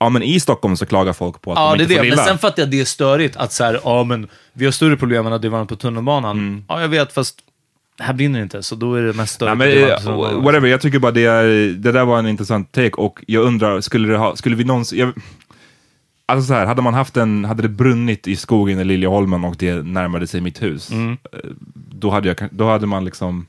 [0.00, 2.16] ja men i Stockholm så klagar folk på att Ja, de det inte får det.
[2.16, 4.72] Men sen fattar jag att det är störigt att så här, ja men vi har
[4.72, 6.38] större problem än att det är varmt på tunnelbanan.
[6.38, 6.64] Mm.
[6.68, 7.38] Ja, jag vet, fast
[8.00, 9.58] här brinner inte, så då är det mest störigt.
[9.58, 10.42] Nej, men, tunnelbanan.
[10.44, 13.80] whatever, jag tycker bara det, är, det där var en intressant take och jag undrar,
[13.80, 14.98] skulle, det ha, skulle vi någonsin...
[14.98, 15.12] Jag,
[16.26, 19.56] alltså så här, hade man haft en, hade det brunnit i skogen i Liljeholmen och
[19.58, 21.12] det närmade sig mitt hus, Mm.
[21.32, 21.38] eh,
[21.74, 23.46] då, hade jag, då hade man liksom...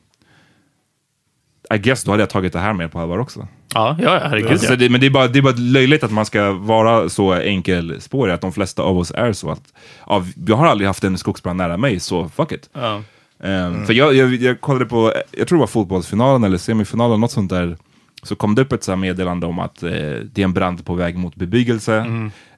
[1.74, 3.48] I guess då hade jag tagit det här mer på allvar också.
[3.74, 4.60] Ja, ja, herregud.
[4.62, 7.34] Så det, men det är, bara, det är bara löjligt att man ska vara så
[7.34, 9.50] enkelspårig, att de flesta av oss är så.
[9.52, 9.74] att
[10.08, 12.70] ja, Jag har aldrig haft en skogsbrand nära mig, så fuck it.
[12.74, 13.02] Ja.
[13.44, 17.32] Um, För jag, jag, jag kollade på, jag tror det var fotbollsfinalen eller semifinalen, något
[17.32, 17.78] sånt där.
[18.24, 19.90] Så kom det upp ett så meddelande om att eh,
[20.32, 22.06] det är en brand på väg mot bebyggelse.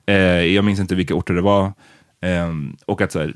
[0.05, 1.73] Eh, jag minns inte vilka orter det var.
[2.21, 3.33] Ehm, och att så här,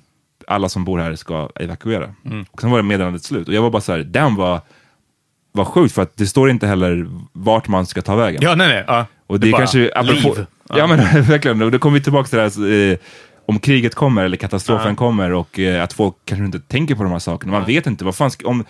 [0.48, 2.14] alla som bor här ska evakuera.
[2.52, 3.48] Och sen var det meddelandet slut.
[3.48, 4.62] Och jag var bara så här, damn vad,
[5.52, 8.42] vad sjukt, för att det står inte heller vart man ska ta vägen.
[8.44, 8.84] ja, nej, nej.
[8.88, 9.06] Ja.
[9.28, 10.46] Och det, är bara kanske, apropå, liv.
[10.70, 10.88] ja.
[10.88, 12.98] men verkligen, och då kommer vi tillbaka till det här, eh,
[13.48, 17.12] om kriget kommer eller katastrofen kommer och eh, att folk kanske inte tänker på de
[17.12, 17.52] här sakerna.
[17.52, 18.66] Man vet inte, vad fan ska, om,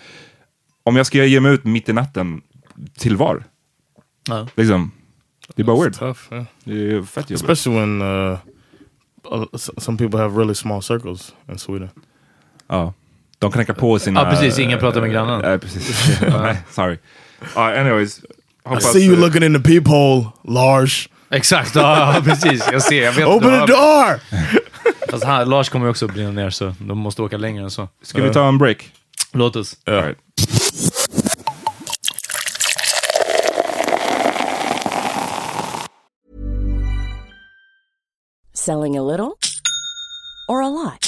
[0.82, 2.40] om jag ska ge mig ut mitt i natten,
[2.98, 3.44] till var?
[4.28, 4.48] Ja.
[4.54, 4.90] Liksom,
[5.56, 5.94] det är bara weird.
[5.94, 6.20] Tough.
[6.32, 6.44] Yeah.
[6.64, 7.42] Det är fett jobbigt.
[7.42, 8.38] Especially when uh,
[9.32, 11.90] uh, some people have really small circles in Sweden.
[12.68, 12.94] Ja.
[13.38, 14.20] De knäcker på sina...
[14.20, 14.58] Ja, precis.
[14.58, 15.40] Ingen pratar med grannen.
[15.40, 16.20] Nej, precis.
[16.42, 16.98] Nej, sorry.
[17.54, 18.20] Ja, anyways.
[18.78, 21.08] I see you looking in the peephole, Lars.
[21.30, 22.68] Exakt, ja, ja, precis.
[22.72, 23.04] Jag ser.
[23.04, 24.20] Jag vet, Open Ja, the door!
[25.10, 27.88] Fast han, Lars kommer ju också brinna ner, så de måste åka längre än så.
[28.02, 28.92] Ska vi ta en break?
[29.32, 29.76] Låt oss.
[29.86, 30.18] All right.
[38.54, 39.32] Selling a little
[40.48, 41.07] or a lot?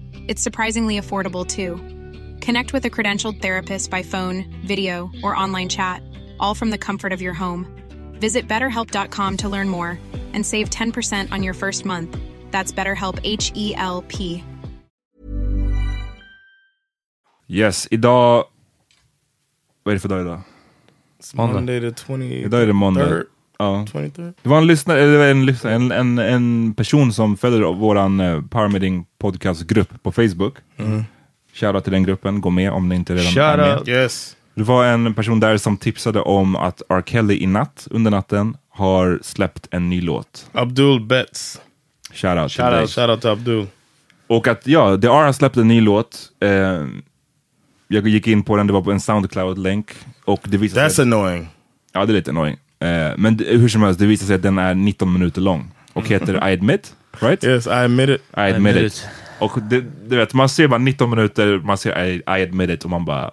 [0.31, 1.75] It's surprisingly affordable too.
[2.39, 6.01] Connect with a credentialed therapist by phone, video, or online chat,
[6.39, 7.65] all from the comfort of your home.
[8.13, 9.99] Visit betterhelp.com to learn more
[10.33, 12.17] and save 10% on your first month.
[12.49, 14.41] That's BetterHelp H E L P.
[17.49, 18.45] Yes, idag...
[19.83, 20.41] Vad är er det för dag idag?
[21.33, 21.53] Måndag.
[21.53, 23.23] Monday the 20 Idag är det måndag.
[23.85, 23.93] Third?
[23.93, 23.99] Ja.
[24.01, 24.33] 23rd?
[24.43, 28.41] Det var en lyssnare, eller en, lyssnare en, en, en person som följer våran eh,
[28.41, 30.53] Power Meeting Podcast-grupp på Facebook.
[30.77, 31.03] Mm.
[31.53, 33.87] Shoutout till den gruppen, gå med om ni inte redan är Shoutout.
[33.87, 33.95] med.
[33.95, 34.35] Yes.
[34.55, 37.03] Det var en person där som tipsade om att R.
[37.05, 40.49] Kelly i natt, under natten, har släppt en ny låt.
[40.51, 41.61] Abdul Betts.
[42.13, 42.81] Shoutout till Shout dig.
[42.81, 43.67] out, shout out to Abdul.
[44.27, 46.19] Och att ja, The R har släppt en ny låt.
[46.39, 46.49] Eh,
[47.87, 49.91] jag gick in på den, det var på en Soundcloud-länk.
[50.25, 51.01] Och det visade That's sig...
[51.03, 51.47] annoying.
[51.93, 52.57] Ja, det är lite annoying.
[52.81, 55.71] Eh, men hur som helst, det visar sig att den är 19 minuter lång.
[55.93, 57.43] Och heter I admit, right?
[57.43, 58.21] Yes, I admit it.
[58.37, 59.07] I admit it.
[59.39, 62.83] Och det, du vet, man ser bara 19 minuter, man ser I, I admit it
[62.83, 63.31] och man bara...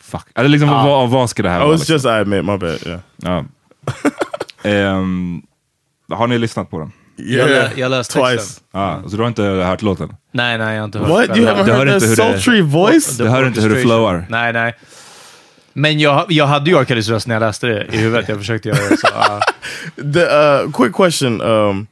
[0.00, 0.26] Fuck.
[0.34, 1.76] Eller liksom, vad, vad ska det här Oh, vara?
[1.76, 1.92] it's Liksom?
[1.94, 2.78] just I admit, my bad.
[2.86, 3.00] Yeah.
[3.16, 3.44] Ja.
[4.64, 5.42] Ehm,
[6.12, 6.92] har ni lyssnat på den?
[7.16, 8.36] Jag, lä, jag läste Twice.
[8.36, 8.64] texten.
[8.72, 10.16] Ja, så du har inte hört låten?
[10.32, 11.38] Nej, nej, jag har inte hört What?
[11.38, 13.16] You haven't heard hur det- sultry voice?
[13.18, 14.26] Du hör inte hur det flowar?
[14.28, 14.74] Nej, nej.
[15.72, 16.84] Men jag, jag hade ju.
[16.84, 18.28] Kellys röst när jag läste det i huvudet.
[18.28, 18.96] Jag försökte göra det.
[18.96, 19.40] Så, ah.
[20.14, 21.86] The uh, quick question: um,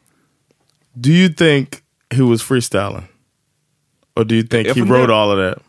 [0.92, 1.68] Do you think
[2.14, 3.02] he was freestyling,
[4.16, 5.62] or do you think Jag he wrote all of that?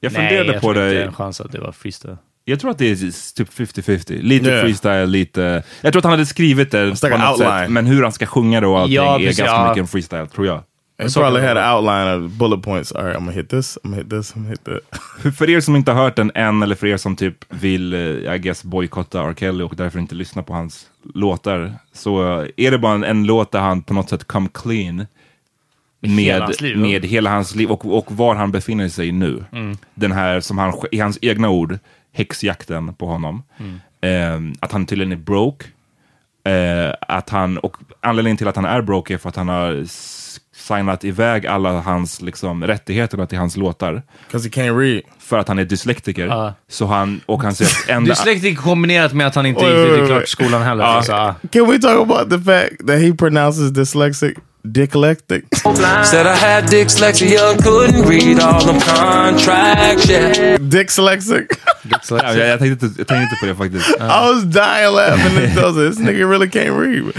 [0.00, 1.04] Jag nej, funderade jag på tror inte det är det.
[1.04, 2.16] en chans att det var freestyle.
[2.44, 2.96] Jag tror att det är
[3.36, 4.22] typ 50-50.
[4.22, 4.62] Lite Yeah.
[4.62, 5.62] freestyle, lite...
[5.80, 7.48] Jag tror att han hade skrivit det på något outline.
[7.60, 7.70] sätt.
[7.70, 9.68] Men hur han ska sjunga det och allting Ja, är precis, ganska ja.
[9.68, 10.62] mycket en freestyle, tror jag.
[10.98, 12.92] He probably had an outline of bullet points.
[12.92, 13.78] All right, I'm gonna hit this.
[13.84, 14.32] I'm gonna hit this.
[14.32, 15.34] I'm gonna hit that.
[15.36, 18.34] För, er som inte har hört den än, eller för er som typ vill, eh,
[18.34, 19.34] I guess, bojkotta R.
[19.38, 23.24] Kelly och därför inte lyssna på hans låtar, så eh, är det bara en, en
[23.24, 25.06] låt där han på något sätt come clean
[26.00, 29.44] med, hela hans liv, med hela hans liv och, och var han befinner sig nu.
[29.52, 29.76] Mm.
[29.94, 31.78] Den här, som han, i hans egna ord,
[32.12, 33.42] häxjakten på honom.
[33.58, 33.80] Mm.
[34.00, 35.66] Eh, att han tydligen är broke.
[36.44, 39.84] Eh, att han, och anledningen till att han är broke är för att han har
[40.66, 44.02] signat iväg alla hans liksom, rättigheter till hans låtar.
[44.26, 45.02] Because he can't read.
[45.18, 46.26] För att han är dyslektiker.
[46.26, 46.54] Ja.
[46.68, 48.10] Så han, och han säger enda...
[48.10, 50.84] Dyslektik kombinerat med att han inte gick klart skolan heller.
[50.84, 51.02] Ja.
[51.02, 51.34] Så, ah.
[51.52, 54.38] Can we talk about the fact that he pronounces dyslexic
[54.72, 55.44] dyslectic?
[56.04, 60.58] Said I had dyslexia, couldn't read all them contracts, yeah.
[60.60, 61.46] Dyslexic.
[62.10, 63.88] Ja, jag, jag, tänkte, inte- jag tänkte inte på det faktiskt.
[63.90, 65.88] I was dying laughing at those.
[65.90, 67.12] This nigga really can't read.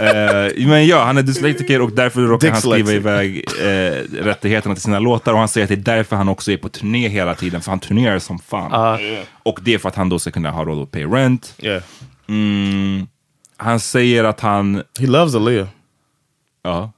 [0.00, 2.94] Eh, men ja, han är dyslektiker och därför råkar han skriva Dyslexic.
[2.94, 5.32] iväg eh, rättigheterna till sina låtar.
[5.32, 7.70] Och han säger att det är därför han också är på turné hela tiden, för
[7.70, 8.98] han turnerar som fan.
[9.42, 11.54] Och det är för att han då ska kunna ha råd att pay rent.
[11.58, 11.82] Yeah.
[12.28, 13.06] Mm,
[13.56, 14.82] han säger att han...
[15.00, 15.66] He loves Aaliyah.
[16.64, 16.92] Ja.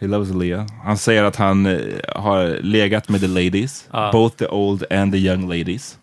[0.00, 0.66] He loves Aaliyah.
[0.84, 1.78] Han säger att han eh,
[2.14, 3.88] har legat med the ladies.
[4.12, 5.98] Both the old and the young ladies.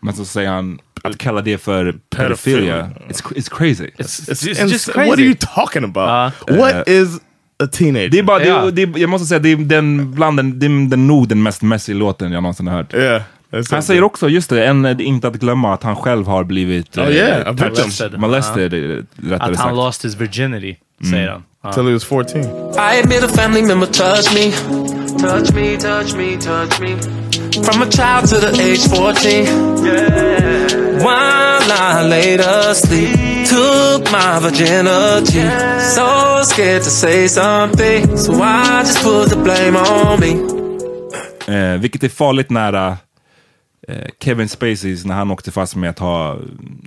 [0.00, 2.90] Men så säger han att kalla det för pedophilia.
[3.08, 3.90] It's, it's crazy.
[3.98, 5.10] It's, It's it's just crazy.
[5.10, 6.32] What are you talking about?
[6.58, 7.08] what is
[7.62, 8.08] a teenager?
[8.08, 8.70] Det är bara, Ja.
[8.70, 11.42] det, det, jag måste säga, det är den, bland den, det är den, nog den
[11.42, 12.94] mest messy låten jag någonsin har hört.
[12.94, 13.22] yeah.
[13.50, 13.84] that's Han it.
[13.84, 17.10] säger också, just det, en, är inte att glömma att han själv har blivit Oh,
[17.10, 17.68] yeah, a victim.
[17.68, 18.18] Molested.
[18.20, 18.78] molested eh,
[19.16, 19.76] rättare Att han sagt.
[19.76, 20.76] lost his virginity,
[21.10, 21.42] säger han.
[21.62, 21.72] Ja.
[21.72, 22.40] Till he was 14.
[22.40, 24.52] I admit a family member touched me.
[25.18, 26.96] Touch me, touch me, touch me.
[27.64, 29.44] From a child to the age 14.
[29.84, 31.02] Yeah.
[31.04, 35.42] While I laid asleep, took my virginity.
[35.94, 40.32] So scared to say something, so I just put the blame on me.
[41.48, 42.96] Eh, vilket är farligt nära
[43.88, 46.36] eh, Kevin Spaceys när han åkte fast med att ha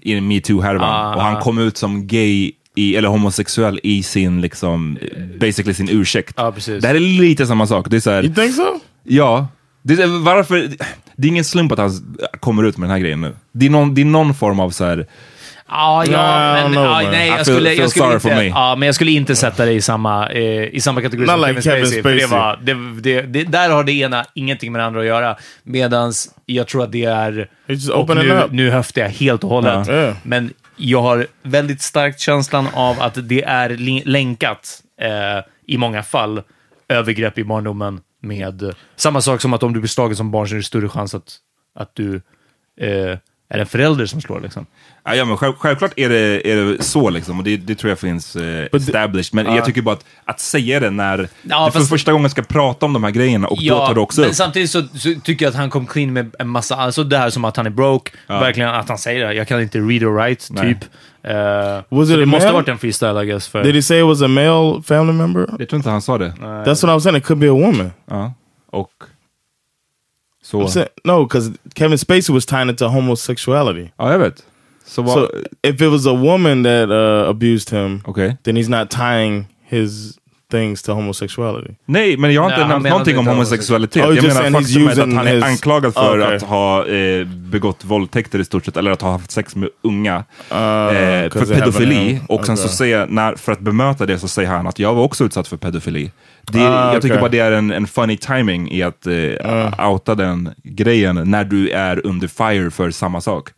[0.02, 0.90] i en metoo-härvan.
[0.90, 4.98] Ah, och han kom ut som gay, i, eller homosexuell i sin, liksom,
[5.40, 6.34] basically sin ursäkt.
[6.38, 6.82] Ja, precis.
[6.82, 7.90] Det här är lite samma sak.
[7.90, 8.80] Det är så här, You think so?
[9.04, 9.48] Ja.
[9.82, 10.70] Det är, varför,
[11.16, 11.92] det är ingen slump att han
[12.40, 13.36] kommer ut med den här grejen nu.
[13.52, 15.08] Det är någon, det är någon form av så här,
[15.72, 17.12] Ja, ja, Nah, I men ja, man.
[17.12, 20.30] nej, jag skulle, jag skulle inte, ja, men jag skulle inte sätta det i samma,
[20.30, 22.02] eh, i samma kategori Not som like Kevin Spacey.
[22.02, 22.40] För det Spacey.
[22.40, 25.36] var, det, det, det, där har det ena ingenting med det andra att göra.
[25.64, 27.48] Medans jag tror att det är...
[27.92, 28.52] Och opening nu, up.
[28.52, 29.88] nu höftar jag helt och hållet.
[29.88, 30.14] Ja.
[30.24, 33.70] Men jag har väldigt starkt känslan av att det är
[34.06, 36.42] länkat, eh, i många fall,
[36.88, 38.76] övergrepp i barndomen med...
[38.96, 41.16] Samma sak som att om du blir slagen som barn så är det större chans
[41.16, 41.38] att,
[41.76, 42.22] att du
[42.82, 43.18] eh,
[43.50, 44.40] är en förälder som slår.
[44.40, 44.66] Liksom.
[45.04, 47.90] Ja, ja, men själv, självklart är det, är det så, liksom, och det, det tror
[47.90, 49.34] jag finns eh, established.
[49.46, 52.30] Men jag tycker bara att, att säga det när Ja, du för fast- första gången
[52.30, 54.36] ska prata om de här grejerna och då tar du också men upp.
[54.36, 57.30] samtidigt så, så tycker jag att han kom clean med en massa, alltså det här
[57.30, 60.12] som att han är broke, verkligen att han säger det, jag kan inte read or
[60.24, 60.74] write, Nej.
[60.74, 60.84] typ.
[61.24, 61.34] Eh,
[61.90, 62.54] Was it det a måste man?
[62.54, 63.48] ha varit en freestyle, I guess.
[63.48, 65.48] För, Did he say it was a male family member?
[65.60, 66.34] Jag tror inte han sa det.
[66.40, 67.18] That's what I'm saying.
[67.18, 67.92] It could be a woman.
[68.06, 68.34] Ja.
[68.72, 68.92] Och
[70.68, 73.92] Saying, no, because Kevin Spacey was tying it to homosexuality.
[73.98, 74.44] Ja, jag vet.
[74.86, 75.14] Så vad...
[75.14, 75.30] So
[75.64, 80.18] if it was a woman that uh, abused him, okay, then he's not tying his
[80.52, 81.74] things to homosexuality.
[81.86, 84.06] Nej, men jag har inte han nämnt någonting om homosexualitet.
[84.06, 86.36] Oh, jag menar faktumet att han är his- anklagad för Okay.
[86.36, 90.16] att ha eh, begått våldtäkter i stort sett, eller att ha haft sex med unga.
[90.18, 92.20] Uh, eh, för pedofili.
[92.28, 92.76] Och sen så okay.
[92.76, 95.58] säger, när, för att bemöta det så säger han att jag var också utsatt för
[95.58, 96.12] pedofili.
[96.52, 97.22] Det, Ah, jag tycker okay.
[97.22, 101.70] bara det är en, en funny timing i att eh, outa den grejen när du
[101.70, 103.50] är under fire för samma sak.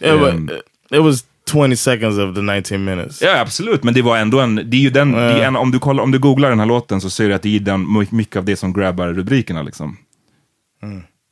[0.00, 0.50] Um,
[0.90, 3.22] it was 20 seconds of the 19 minutes.
[3.22, 3.82] Ja, absolut.
[3.84, 4.54] Men det var ändå en...
[4.70, 6.66] Det är ju den, det är en om, du kollar, om du googlar den här
[6.66, 9.62] låten så ser du att det är den, my- mycket av det som grabbar rubrikerna.
[9.62, 9.96] Liksom.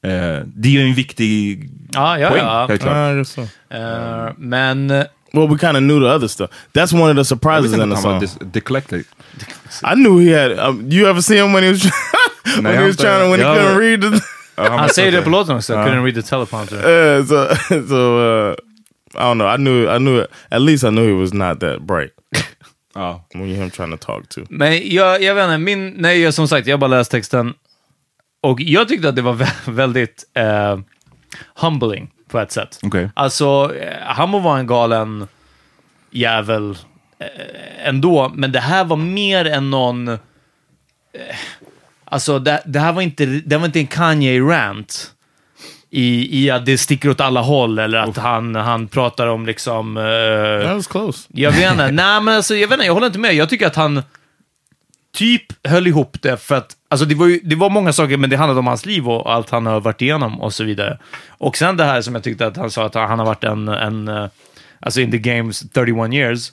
[0.05, 2.67] Eh, det är ju en viktig Ja, ja, poäng, ja.
[2.69, 3.27] helt klart.
[3.27, 3.41] So.
[3.75, 4.89] Eh, men...
[5.33, 6.51] Well, we kind of knew the other stuff.
[6.73, 8.21] That's one of the surprises in the song.
[8.21, 9.07] dis- dyslexic.
[9.85, 10.59] I knew he had.
[10.69, 11.85] Um, you ever see him when he was
[12.57, 14.21] when Nej, he was trying to when he couldn't read the.
[14.57, 16.77] Han säger det på låten också, couldn't read the teleprompter.
[16.77, 17.47] Uh, so
[17.89, 18.55] so uh,
[19.15, 19.49] I don't know.
[19.55, 22.11] I knew I knew at least I knew he was not that bright
[22.95, 23.25] Ja.
[23.35, 24.41] when you hear him trying to talk to.
[24.51, 27.55] Men jag, jag vet inte, min, nej, jag- som sagt, jag bara läst texten.
[28.43, 30.79] Och jag tyckte att det var vä- väldigt eh,
[31.57, 32.79] humbling på ett sätt.
[32.83, 33.11] Okej.
[33.15, 35.29] Alltså, eh, han må vara en galen
[36.11, 36.71] jävel
[37.19, 40.09] eh, ändå, men det här var mer än någon...
[40.09, 40.19] Eh,
[42.05, 45.11] alltså, det, det här var inte, det var inte en Kanye-rant.
[45.93, 49.97] I, I att det sticker åt alla håll, eller att han, han pratar om liksom...
[49.97, 51.29] eh, That was close.
[51.33, 51.91] jag vet inte.
[51.91, 52.87] Nej, men alltså, jag vet inte.
[52.87, 53.35] Jag håller inte med.
[53.35, 54.03] Jag tycker att han
[55.15, 58.31] typ höll ihop det för att, alltså det var ju, det var många saker, men
[58.31, 60.99] det handlade om hans liv och allt han har varit igenom och så vidare.
[61.29, 63.69] Och sen det här som jag tyckte att han sa att han har varit en,
[63.69, 64.27] en eh,
[64.81, 66.53] alltså in the games 31 years.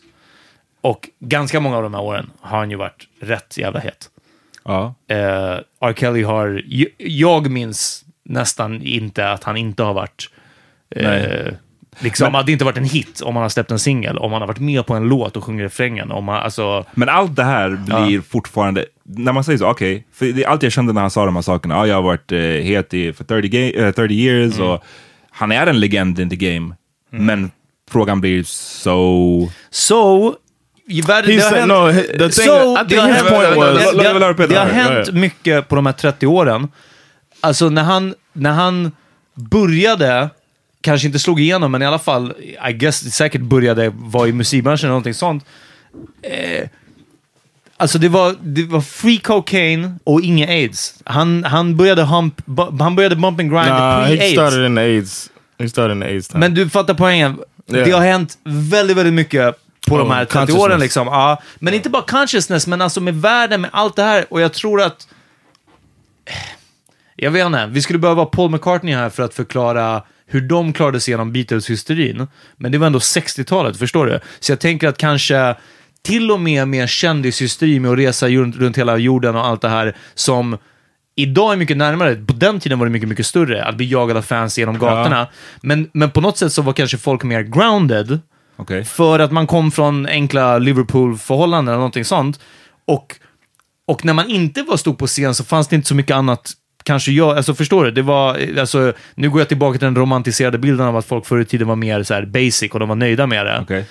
[0.81, 4.09] Och ganska många av de här åren har han ju varit rätt jävla het.
[4.63, 4.95] Ja.
[5.07, 5.17] Eh,
[5.81, 5.93] R.
[5.97, 6.63] Kelly har,
[6.97, 10.29] jag minns nästan inte att han inte har varit
[10.95, 11.53] eh.
[11.99, 14.41] Liksom, att det inte varit en hit om man har släppt en singel, om man
[14.41, 16.11] har varit med på en låt och sjunger refrängen.
[16.11, 20.25] Om man, alltså, Men allt det här blir fortfarande, när man säger så, okej, för
[20.25, 22.31] det är allt jag kände när han sa de här sakerna, ja, jag har varit
[22.31, 24.67] eh, het i för 30, ga- eh, 30 years Mm.
[24.69, 24.83] och
[25.31, 26.75] han är en legend in the game.
[27.09, 27.51] Men
[27.91, 29.49] frågan blir så...
[29.69, 30.33] So,
[30.87, 32.77] i världen, det har hänt, no, he- the thing- so,
[34.47, 36.67] det har hänt mycket på de här 30 åren.
[37.47, 38.91] Alltså när han, när han
[39.33, 40.29] började,
[40.81, 42.33] kanske inte slog igenom, men i alla fall,
[42.69, 45.45] I guess säkert började vara i musikbranschen eller någonting sånt.
[46.21, 46.69] Eh,
[47.77, 50.93] alltså det var, det var free cocaine och inga aids.
[51.03, 54.31] Han, han började hump, bu, han började bump and grind Nah, he pre-aids.
[54.31, 55.29] started in the AIDS.
[55.59, 56.39] He started in AIDS time.
[56.39, 57.39] Men du fattar poängen.
[57.71, 57.85] Yeah.
[57.85, 59.55] Det har hänt väldigt, väldigt mycket
[59.87, 60.79] på de Oh, här 30 åren.
[60.79, 61.07] Liksom.
[61.07, 64.25] Ja, men inte bara consciousness, men alltså med världen, med allt det här.
[64.29, 65.07] Och jag tror att...
[67.19, 70.99] Jag vet inte, vi skulle behöva Paul McCartney här för att förklara hur de klarade
[70.99, 72.27] sig igenom Beatles-hysterin.
[72.57, 74.19] Men det var ändå 60-talet, förstår du?
[74.39, 75.55] Så jag tänker att kanske
[76.01, 79.95] till och med med kändishysteri med att resa runt, hela jorden och allt det här
[80.15, 80.57] som
[81.15, 82.15] idag är mycket närmare.
[82.15, 83.65] På den tiden var det mycket, mycket större.
[83.65, 85.27] Att bli jagad av fans genom gatorna.
[85.61, 88.19] Men, men på något sätt så var kanske folk mer grounded.
[88.55, 88.85] Okej.
[88.85, 92.39] För att man kom från enkla Liverpool-förhållanden eller någonting sånt.
[92.85, 93.15] Och,
[93.87, 96.53] och när man inte var stod på scen så fanns det inte så mycket annat
[96.87, 97.91] kanske jag, alltså förstår du?
[97.91, 101.39] Det var, alltså, nu går jag tillbaka till den romantiserade bilden av att folk förr
[101.39, 103.59] i tiden var mer så basic och de var nöjda med det.
[103.61, 103.85] Okej.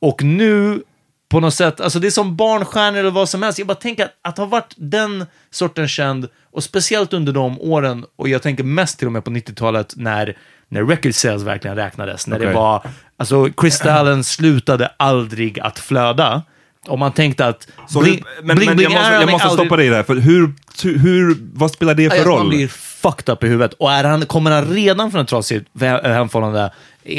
[0.00, 0.82] Och nu,
[1.28, 3.58] på något sätt, alltså det är som barnstjärnor eller vad som helst.
[3.58, 8.04] Jag bara tänker att, att ha varit den sorten känd, och speciellt under de åren,
[8.16, 10.36] och jag tänker mest till och med på 90-talet när,
[10.68, 12.26] när record sales verkligen räknades.
[12.26, 12.54] När det Okej.
[12.54, 12.82] var,
[13.16, 16.42] alltså kristallen slutade aldrig att flöda.
[16.88, 17.68] Och man tänkte att...
[17.88, 20.14] Så bling, hur, men, bling, men bling jag måste, jag måste stoppa dig där, för
[20.16, 20.52] hur,
[20.98, 22.48] hur, vad spelar det för Man roll?
[22.48, 23.72] blir fucked up i huvudet.
[23.78, 26.72] Och är han, kommer han redan från ett trasigt he- hemförhållande?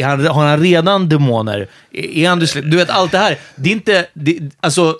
[0.03, 1.67] Han, har han redan demoner?
[1.91, 3.37] Är han Du vet, allt det här.
[3.55, 4.05] Det är inte...
[4.13, 4.95] Det, alltså,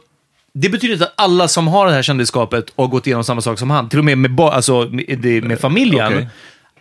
[0.54, 3.60] det betyder inte att alla som har det här kändisskapet och gått igenom samma sak
[3.60, 6.28] som han, till och med med, alltså, med, med familjen, Okej.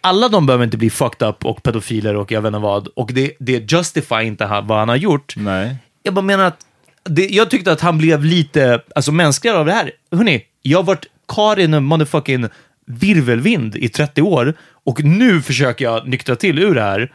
[0.01, 2.89] alla de behöver inte bli fucked up och pedofiler och jag vet inte vad.
[2.89, 5.35] Och det, det justify inte vad han har gjort.
[5.37, 5.77] Nej.
[6.03, 6.67] Jag bara menar att
[7.05, 9.91] det, jag tyckte att han blev lite alltså, mänskligare av det här.
[10.13, 12.49] Hörrni, jag har varit Karin motherfucking
[12.87, 17.13] virvelvind i 30 år och nu försöker jag nyktra till ur det här.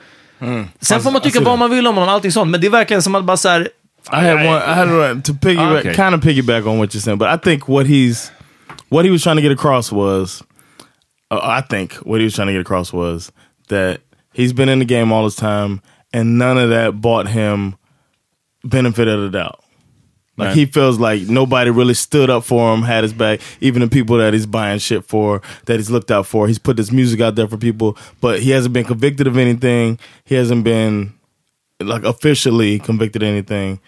[0.79, 3.01] Sen får man tycka vad man vill om honom, allting sånt, men det är verkligen
[3.01, 3.69] som att bara så här,
[4.11, 4.57] I had one.
[4.57, 5.93] I had one to piggyback, Okay.
[5.93, 8.31] kind of piggyback on what you're saying, but I think what he's,
[8.89, 10.43] what he was trying to get across was,
[11.31, 13.31] uh, I think what he was trying to get across was
[13.69, 13.97] that
[14.33, 15.81] he's been in the game all his time,
[16.13, 17.75] and none of that bought him
[18.63, 19.59] benefit of the doubt.
[20.37, 20.57] Like Right.
[20.57, 23.39] he feels like nobody really stood up for him, had his back.
[23.61, 26.77] Even the people that he's buying shit for, that he's looked out for, he's put
[26.77, 29.97] his music out there for people, but he hasn't been convicted of anything.
[30.25, 31.13] He hasn't been
[31.79, 33.79] like officially convicted of anything.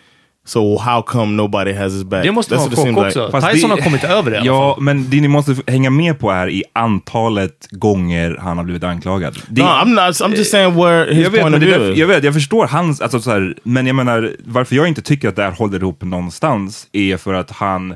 [0.48, 2.24] So how come nobody has his back?
[2.24, 3.20] Det måste That's vara seems chock like.
[3.20, 3.32] också.
[3.32, 4.84] Fast Tyson det- har kommit över det i alla Ja, fall.
[4.84, 9.38] men det ni måste hänga med på är i antalet gånger han har blivit anklagad.
[9.50, 10.16] Det, No, I'm not.
[10.22, 11.98] I'm just saying where his jag vet, point of view is.
[12.00, 15.30] jag vet, jag förstår hans, alltså så här, men jag menar, varför jag inte tycker
[15.30, 17.96] att det här håller ihop någonstans är för att han,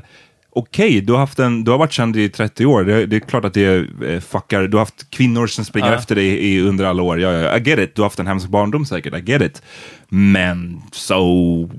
[0.54, 3.20] okej, du, har haft en, du har varit känd i 30 år, det, det är
[3.20, 5.94] klart att det eh, fuckar, du har haft kvinnor som springer Ja.
[5.98, 8.26] efter dig i, under alla år, ja, ja, I get it, du har haft en
[8.26, 9.62] hemsk barndom säkert, I get it.
[10.08, 11.70] Men så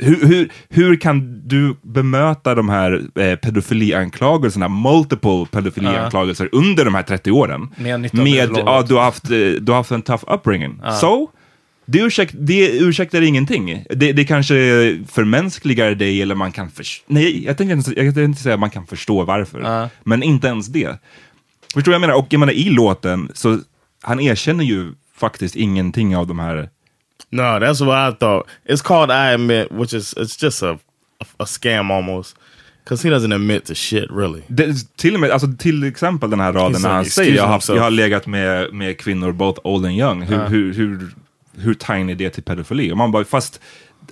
[0.00, 7.02] hur, hur, hur kan du bemöta de här eh, pedofilianklagelserna, multiple pedofilianklagelser under de här
[7.02, 7.68] 30 åren?
[7.76, 10.80] Med 19 med ja, du, har haft, eh, du har haft en tough upbringing.
[11.00, 11.30] Så,
[11.86, 13.84] det, ursäkt, det ursäktar ingenting.
[13.90, 14.54] Det, det kanske
[15.08, 17.04] förmänskligar dig eller man kan förstå.
[17.06, 19.88] Nej, jag tänkte inte, jag tänkte inte säga att man kan förstå varför.
[20.04, 20.98] Men inte ens det.
[21.74, 22.14] Förstår du vad jag menar?
[22.14, 23.58] Och jag menar i låten, så
[24.02, 26.68] han erkänner ju faktiskt ingenting av de här
[27.32, 28.46] No, that's what I thought.
[28.64, 30.78] It's called I Admit, which is it's just a
[31.20, 32.36] a, a scam almost,
[32.84, 34.42] because he doesn't admit to shit really.
[34.48, 37.46] Det, till, och med, alltså, till exempel den här raden He's när han säger jag
[37.46, 40.22] har, jag har legat med, med kvinnor both old and young.
[40.22, 41.10] Hur, hur, hur,
[41.58, 42.92] hur tiny är det till pedofili?
[42.92, 43.60] Och man bara, fast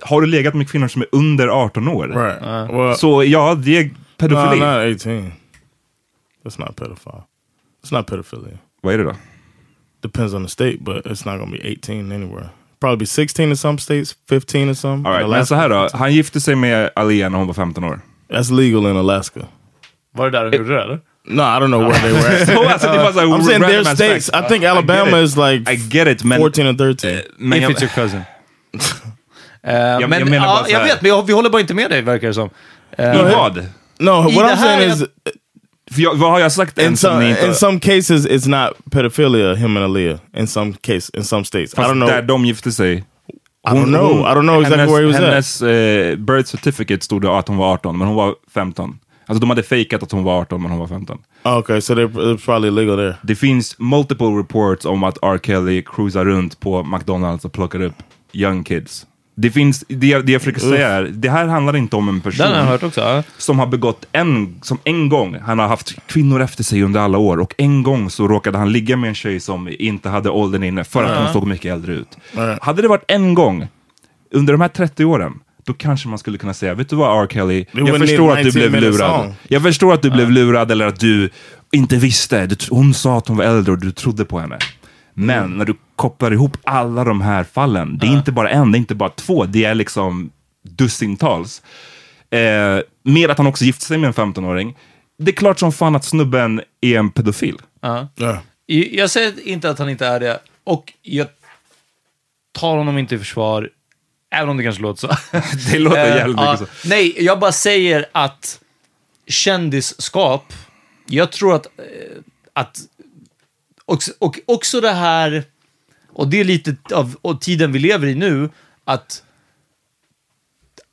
[0.01, 2.07] har du legat med kvinnor som är under 18 år?
[2.07, 2.71] Right.
[2.71, 4.59] well, Så ja, det är no, pedofili.
[4.59, 5.31] not 18.
[6.43, 7.23] That's not pedophile.
[7.83, 8.57] It's not pedophilia.
[8.81, 9.15] Vad är det då?
[10.01, 12.49] Depends on the state, but it's not gonna be 18 anywhere.
[12.81, 14.93] Probably be 16 in some states, 15 in some.
[15.09, 17.47] All right, In men Alaska, så här då, han gifte sig med Alia när hon
[17.47, 17.99] var 15 år.
[18.33, 19.39] That's legal in Alaska.
[20.15, 20.99] Var det där de gjorde det eller?
[21.27, 22.47] No, I don't know where they were at.
[22.47, 24.29] Så, alltså, det var så I'm saying their states.
[24.29, 25.29] I think Alabama get it.
[25.29, 26.39] is like I get it, men...
[26.39, 27.11] 14 and 13.
[27.37, 28.21] men If it's your cousin.
[29.63, 31.61] Eh, jag men menar bara ja, så jag här- vet, men jag, vi håller bara
[31.61, 32.49] inte med dig verkar det som.
[32.97, 33.55] Eh, I vad?
[33.99, 35.07] No, I what I'm här saying är- is, För
[35.97, 37.45] jag, vad har jag sagt in some inte...
[37.45, 39.55] in some cases, it's not pedophilia.
[39.55, 40.19] Him and Aaliyah.
[40.37, 42.07] In some case, in some states, I Fast don't know.
[42.07, 43.03] där de gifte sig.
[43.67, 44.21] I don't know.
[44.21, 45.21] I don't know exactly hennes, where he was at.
[45.21, 48.99] Hennes eh, birth certificate stod det att hon var 18, men hon var 15.
[49.25, 51.17] Alltså de hade fejkat att hon var 18, men hon var 15.
[51.43, 53.15] Okay, so they're, probably illegal there.
[53.21, 55.39] Det finns multiple reports om att R.
[55.43, 57.95] Kelly cruisar runt på McDonalds och plockar upp
[58.33, 59.05] young kids.
[59.41, 62.45] Det finns, det, det jag försöker säga är, det här handlar inte om en person
[62.45, 63.01] Den har jag hört också.
[63.01, 63.23] ja.
[63.37, 67.17] som har begått en, som en gång, han har haft kvinnor efter sig under alla
[67.17, 70.63] år och en gång så råkade han ligga med en tjej som inte hade åldern
[70.63, 72.17] inne för att hon såg mycket äldre ut.
[72.61, 73.67] Hade det varit en gång
[74.31, 75.33] under de här 30 åren,
[75.65, 77.27] då kanske man skulle kunna säga, vet du vad R.
[77.31, 79.23] Kelly, jag förstår att du 19 blev lurad.
[79.23, 79.35] song.
[79.47, 81.29] Jag förstår att du blev lurad eller att du
[81.71, 82.45] inte visste.
[82.45, 84.57] Du, tr- hon sa att hon var äldre och du trodde på henne.
[85.19, 85.57] Men Mm.
[85.57, 88.79] när du kopplar ihop alla de här fallen, det är inte bara en, det är
[88.79, 90.31] inte bara två, det är liksom
[90.63, 91.61] dussintals.
[92.29, 94.77] Eh, med att han också gifte sig med en 15-åring.
[95.17, 97.57] Det är klart som fan att snubben är en pedofil.
[97.81, 98.07] Ja.
[98.91, 101.27] Jag säger inte att han inte är det, och jag
[102.51, 103.69] tar honom inte i försvar,
[104.31, 105.15] även om det kanske låter så.
[105.71, 106.87] Det låter Eh, jävligt mycket så.
[106.87, 108.59] Nej, jag bara säger att
[109.27, 110.53] kändisskap,
[111.05, 112.21] jag tror att, eh,
[112.53, 112.77] att
[113.89, 115.43] och, och också det här,
[116.13, 118.49] och det är lite av och tiden vi lever i nu,
[118.85, 119.23] att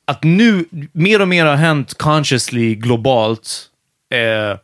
[0.05, 3.69] att nu mer och mer har hänt consciously globalt,
[4.13, 4.59] eh,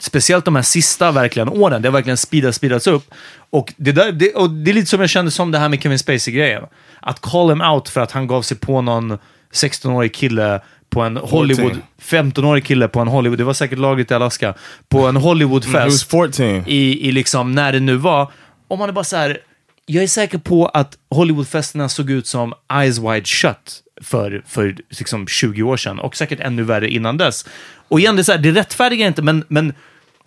[0.00, 3.14] speciellt de här sista verkligen åren, det har verkligen speedats, speedats upp.
[3.50, 5.82] Och det, där, det, och det är lite som jag kände som det här med
[5.82, 6.64] Kevin Spacey-grejen.
[7.00, 9.18] Att call him out för att han gav sig på någon
[9.52, 10.60] 16-årig kille
[10.90, 14.54] på en Hollywood, 15-årig kille på en Hollywood, det var säkert lagligt i Alaska,
[14.88, 16.44] på en Hollywoodfest 14.
[16.66, 18.32] i, i liksom när det nu var.
[18.68, 19.38] Om man är bara så här,
[19.86, 25.26] jag är säker på att Hollywoodfesterna såg ut som Eyes Wide Shut för, för liksom
[25.26, 27.46] 20 år sedan och säkert ännu värre innan dess.
[27.88, 29.72] Och igen, det, är så här, det rättfärdigar inte, men, men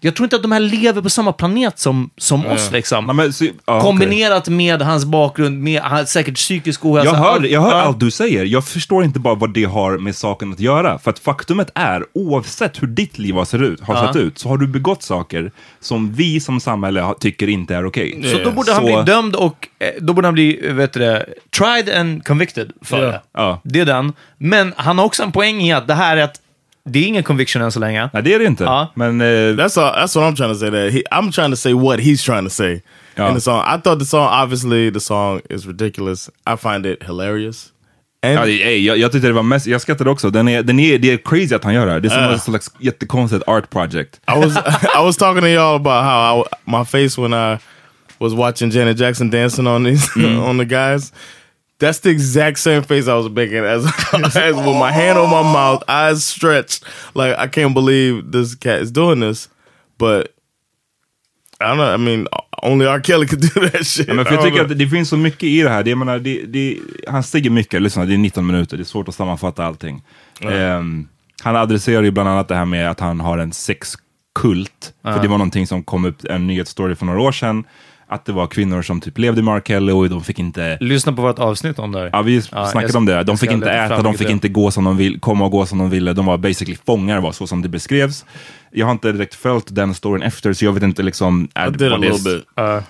[0.05, 2.71] jag tror inte att de här lever på samma planet som, som oss.
[2.71, 3.05] Liksom.
[3.07, 3.81] Ja, men, så, ja.
[3.81, 7.11] Kombinerat med hans bakgrund, med hans säkert psykisk ohälsa.
[7.11, 7.81] Jag hör, allt- jag hör ja.
[7.81, 8.45] allt du säger.
[8.45, 10.99] Jag förstår inte bara vad det har med saken att göra.
[10.99, 14.49] För att faktumet är, oavsett hur ditt liv har, ser ut, har sett ut, så
[14.49, 18.19] har du begått saker som vi som samhälle tycker inte är okej.
[18.31, 20.99] Så då borde han Så- bli dömd och eh, då borde han bli, vet du
[20.99, 21.25] det,
[21.57, 23.21] tried and convicted för det.
[23.33, 23.61] Ja.
[23.63, 24.13] Det är den.
[24.37, 26.39] Men han har också en poäng i att det här är att
[26.89, 28.09] det är ingen conviction än så länge.
[28.13, 28.63] Nej, det är det inte.
[28.63, 28.91] Ja.
[28.95, 29.95] Men eh, That's all.
[29.95, 30.69] That's what I'm trying to say.
[30.71, 32.81] That he, I'm trying to say what he's trying to say
[33.17, 33.29] Yeah.
[33.29, 33.59] in the song.
[33.61, 36.29] I thought the song, obviously, the song is ridiculous.
[36.53, 37.67] I find it hilarious.
[38.23, 40.29] And ja, det- ey, jag, jag tyckte det var mest, jag skrattade också.
[40.29, 41.99] Den är, den är, det är crazy att han gör det här.
[41.99, 42.35] Det är som Ja.
[42.35, 44.19] ett slags jättekonstigt art project.
[44.27, 44.57] I was
[44.97, 47.57] I was talking to y'all about how I, my face when I
[48.19, 50.07] was watching Janet Jackson dancing on these
[50.49, 51.13] on the guys.
[51.83, 55.43] That's the exact same face I was making as, as with my hand on my
[55.43, 59.49] mouth, eyes stretched, like I can't believe this cat is doing this.
[59.97, 60.33] But
[61.59, 61.93] I don't know.
[61.93, 62.27] I mean,
[62.61, 63.01] only R.
[63.01, 64.07] Kelly could do that shit.
[64.07, 65.83] Ja, men för jag tycker att det finns så mycket i det här.
[65.83, 68.85] Det, jag menar, det, det, han stiger mycket, lyssna, det är 19 minuter, det är
[68.85, 70.03] svårt att sammanfatta allting.
[70.41, 71.07] Ehm,
[71.41, 74.93] han adresserar ju bland annat det här med att han har en sexkult.
[75.01, 75.13] Ja.
[75.13, 77.63] För det var någonting som kom upp, en nyhetsstory för några år sedan.
[78.13, 79.61] Att det var kvinnor som typ levde med R.
[79.65, 80.77] Kelly och de fick inte...
[80.81, 82.09] Lyssna på vårt avsnitt om det här.
[82.13, 83.23] Ja, vi Ja, snackade jag- om det.
[83.23, 85.65] De fick inte äta, de fick det inte gå som de vill, komma och gå
[85.65, 86.13] som de ville.
[86.13, 88.25] De var basically fångar, var så som det beskrevs.
[88.71, 91.47] Jag har inte direkt följt den storyn efter, så jag vet inte liksom...
[91.67, 92.83] I det.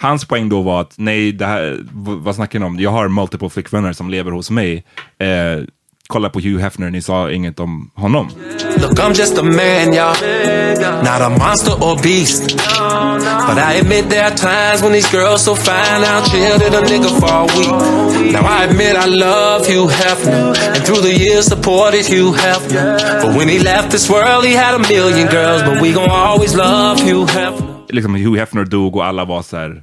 [0.00, 2.80] Hans poäng då var att, nej, det här, vad snackar ni om?
[2.80, 4.84] Jag har multiple flickvänner som lever hos mig.
[5.18, 5.28] Eh,
[6.12, 8.28] kolla på Hugh Hefner, ni sa inget om honom.
[8.82, 10.16] Look, I'm just a man, y'all.
[11.08, 12.42] Not a monster or beast.
[13.48, 16.82] But I admit there are times when these girls so fine, I'll chill to the
[16.90, 18.32] nigga for a week.
[18.32, 20.56] Now I admit I love Hugh Hefner.
[20.74, 22.98] And through the years supported Hugh Hefner.
[23.22, 25.62] But when he left this world, he had a million girls.
[25.62, 27.72] But we gon' always love Hugh Hefner.
[27.88, 29.82] Liksom Hugh Hefner dog och alla var så här.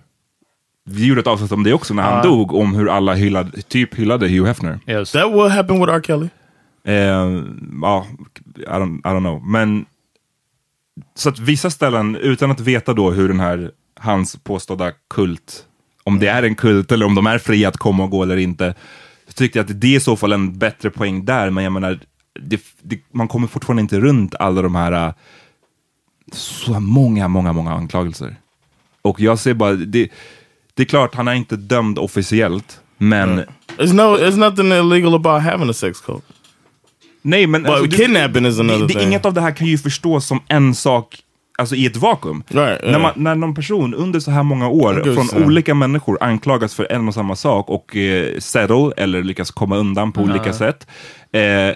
[0.92, 2.24] Vi gjorde ett avsnitt om det också när han Ja.
[2.24, 4.80] dog, om hur alla hyllade, typ hyllade Hugh Hefner.
[4.88, 5.12] Yes.
[5.12, 6.02] That what happened with R.
[6.02, 6.30] Kelly?
[6.84, 7.44] Eh,
[7.82, 8.06] ja,
[8.58, 9.48] I don't, I don't know.
[9.48, 9.86] Men
[11.16, 15.66] så att vissa ställen, utan att veta då hur den här, hans påstådda kult,
[16.04, 18.38] om det är en kult eller om de är fria att komma och gå eller
[18.38, 18.74] inte,
[19.28, 21.74] så tyckte jag att det är i så fall en bättre poäng där, men jag
[21.74, 22.00] menar,
[22.42, 25.14] det, det, man kommer fortfarande inte runt alla de här, äh,
[26.34, 28.36] så många, många, många anklagelser.
[29.02, 30.10] Och jag ser bara, det,
[30.80, 33.44] det är klart, han är inte dömd officiellt, men
[33.78, 36.24] There's no, there's nothing illegal about having a sex cult.
[37.22, 39.08] Nej, men But alltså, kidnapping is another det, thing.
[39.08, 41.18] Inget av det här kan ju förstås som en sak,
[41.58, 42.44] alltså i ett vakuum.
[42.48, 43.02] Right, när, yeah.
[43.02, 45.46] man, när någon person under så här många år what från saying.
[45.46, 50.12] olika människor anklagas för en och samma sak och eh, settle eller lyckas komma undan
[50.12, 50.54] på olika Ja.
[50.54, 50.88] sätt.
[51.32, 51.76] Eh,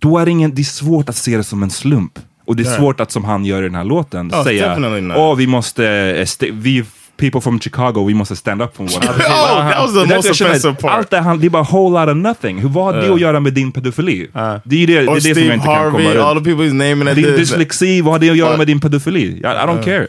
[0.00, 2.18] då är det, ingen, det är svårt att se det som en slump.
[2.46, 2.78] Och det är Yeah.
[2.78, 5.16] svårt att som han gör i den här låten Oh, säga, not.
[5.16, 6.84] åh vi måste, eh, vi
[7.16, 10.04] people from Chicago, vi måste stand up for one another." Oh, that was the Det
[10.04, 10.92] är därför most jag känner, offensive part.
[10.98, 12.58] Allt det, här, det är bara a whole lot of nothing.
[12.58, 13.14] Hur, vad har det Ja.
[13.14, 14.28] att göra med din pedofili?
[14.64, 16.38] Det är ju det, det, är Or det som jag inte kan komma Harvey, all
[16.38, 18.66] the people he's naming that Din did- dyslexi, vad har det att göra Uh, med
[18.66, 19.22] din pedofili?
[19.26, 20.08] I, I don't uh, care.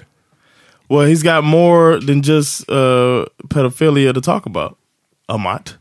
[0.90, 2.76] Well, he's got more than just uh,
[3.50, 4.72] pedophilia to talk about.
[5.28, 5.76] A lot.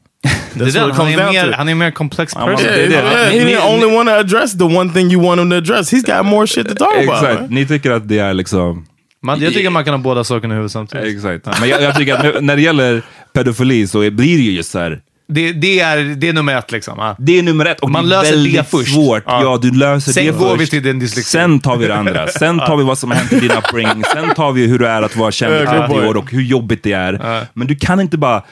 [0.55, 2.61] Det är den, han, är mer, han är mer komplex person.
[2.61, 5.57] Yeah, yeah, he didn't only want to address the one thing you want him to
[5.57, 5.93] address.
[5.93, 7.09] He's got more shit to talk about.
[7.23, 7.51] Exakt, right?
[7.51, 8.87] ni tycker att det är liksom...
[9.25, 11.17] Man, jag tycker man kan ha båda sakerna i huvudet samtidigt.
[11.17, 11.61] Exakt.
[11.61, 13.03] Men jag, jag tycker att när det gäller
[13.33, 15.01] pedofili så blir det ju just så här.
[15.29, 16.95] Det, det, är, det är nummer ett liksom.
[16.99, 17.17] Ja.
[17.19, 18.95] Det är nummer ett och Man det är löser väldigt det först.
[18.95, 19.23] svårt.
[19.27, 19.43] Ja.
[19.43, 19.59] Ja.
[19.63, 20.61] du löser Sen det går först.
[20.61, 21.31] vi till din dyslexi.
[21.31, 22.27] Sen tar vi det andra.
[22.29, 24.05] Sen tar vi vad som har hänt i din upbringing.
[24.13, 26.31] Sen tar vi hur det är att vara känd i Ja, 30 good år och
[26.31, 27.47] hur jobbigt det är.
[27.55, 28.43] Men du kan inte bara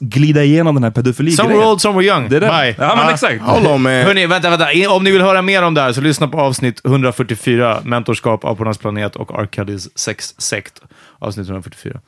[0.00, 2.28] glida igenom den här pedofili Some were old, some were young.
[2.28, 2.46] Det är det.
[2.46, 2.74] Bye.
[2.78, 3.42] Ja, men exakt.
[3.42, 4.72] Hörni, vänta, vänta.
[4.72, 8.44] In- Om ni vill höra mer om det här så lyssna på avsnitt 144, Mentorskap,
[8.44, 9.54] Apornas planet och.
[9.54, 10.80] Kellys sexsekt.
[11.18, 12.00] Avsnitt 144.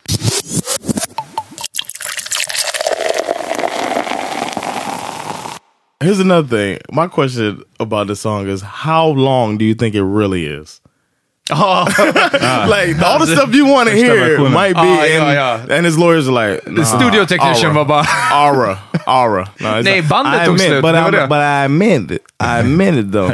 [6.00, 6.78] Here's another thing.
[6.92, 10.80] My question about this song is how long do you think it really is?
[12.68, 15.34] like all the stuff you want to hear might be, Ah, ja, and,
[15.70, 15.76] ja.
[15.76, 19.44] and his lawyers are like, nah, studio technician aura, var bara- aura, aura.
[19.60, 21.28] No, it's Nej, like, bandet I tog meant- slut, but, det var I, det.
[21.28, 22.22] but I meant it.
[22.40, 23.32] I meant it though.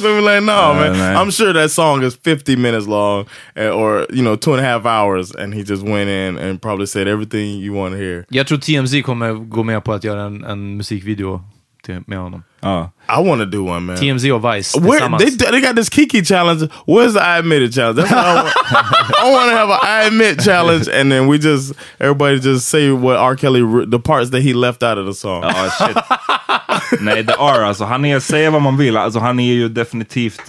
[0.00, 0.92] so we're like, no, Uh, man.
[0.98, 1.16] man.
[1.16, 4.64] I'm sure that song is 50 minutes long, eh, or you know, two and a
[4.64, 8.24] half hours, and he just went in and probably said everything you want to hear.
[8.28, 11.40] Jag tror TMZ kommer gå med på att göra en, en musikvideo
[11.84, 12.42] till, med honom.
[12.66, 12.90] Ja.
[13.08, 13.96] I want to do one, man.
[13.96, 16.68] TMZ or Vice Where, they, they got this Kiki challenge.
[16.86, 17.98] Where's the I admit it challenge?
[17.98, 18.54] That's what I want.
[19.18, 22.90] I want to have an I admit challenge, and then we just everybody just say
[22.90, 23.36] what R.
[23.36, 25.42] Kelly the parts that he left out of the song.
[25.44, 25.96] Ja, shit.
[27.00, 30.40] Nej, The R, alltså han är, säga vad man vill, alltså han är ju definitivt...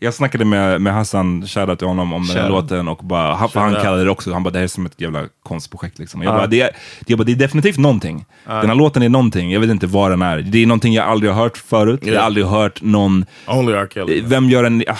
[0.00, 3.48] Jag snackade med, med Hassan, shoutout till honom, om den här låten och bara, han,
[3.54, 6.22] han kallade det också, han bara det här är som ett jävla konstprojekt liksom.
[6.22, 6.36] Jag Ja.
[6.38, 6.70] bara, det, är,
[7.06, 8.24] jag bara, det är definitivt någonting.
[8.46, 8.52] Ja.
[8.54, 10.38] Den här låten är någonting, jag vet inte vad den är.
[10.38, 12.26] Det är någonting jag aldrig har hört förut, jag har Yeah.
[12.26, 13.24] aldrig hört någon...
[13.46, 13.88] Only R.
[13.94, 14.22] Kelly.
[14.26, 14.84] Vem gör en...
[14.88, 14.96] Ah,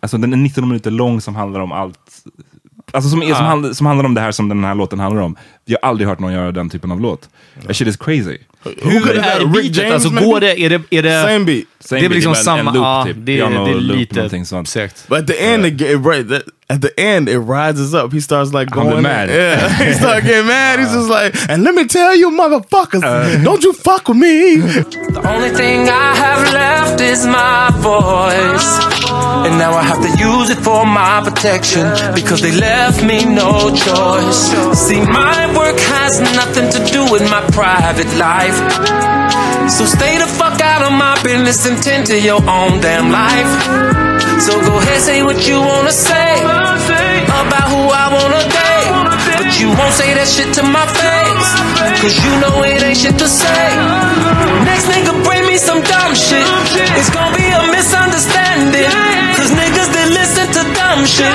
[0.00, 1.98] alltså den är 19 minuter lång som handlar om allt.
[2.92, 5.22] Alltså som, är, som, handl, som handlar om det här som den här låten handlar
[5.22, 5.36] om.
[5.70, 7.28] Jag har aldrig hört någon göra den typen av låt.
[7.66, 8.38] That shit is crazy.
[8.64, 9.92] Hur är beatet?
[9.92, 11.22] Alltså går det, är det, är det...
[11.22, 11.64] Same beat.
[11.80, 12.72] Same det är beat, liksom det är samma...
[12.72, 13.16] loop ja, typ.
[13.16, 14.68] det, det är loop, lite någonting sånt.
[14.68, 15.04] segt.
[15.08, 18.12] But at the end, it, it, right, that, at the end, it rises up.
[18.12, 19.28] He starts like I'm going mad.
[19.30, 20.78] Yeah, he starts getting mad.
[20.80, 23.42] He's just like, and let me tell you, motherfuckers, Uh.
[23.44, 24.56] don't you fuck with me.
[25.16, 28.68] The only thing I have left is my voice.
[29.46, 33.70] And now I have to use it for my protection because they left me no
[33.74, 34.40] choice.
[34.86, 38.56] See, my work has nothing to do with my private life.
[39.68, 43.52] So stay the fuck out of my business and tend to your own damn life.
[44.40, 46.32] So go ahead, say what you wanna say
[47.40, 48.92] about who I wanna date.
[49.38, 51.50] But you won't say that shit to my face.
[52.00, 53.66] Cause you know it ain't shit to say.
[54.64, 56.46] Next nigga bring me some dumb shit.
[56.98, 58.90] It's gonna be a misunderstanding.
[59.36, 61.34] Cause niggas that listen to dumb shit.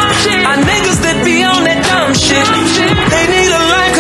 [0.50, 2.46] Are niggas that be on that dumb shit.
[3.14, 3.95] They need a life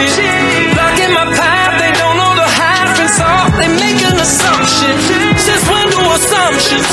[0.00, 3.50] Blocking my path, they don't know the half and all.
[3.60, 4.96] They make an assumption.
[5.36, 6.88] Since when do assumptions?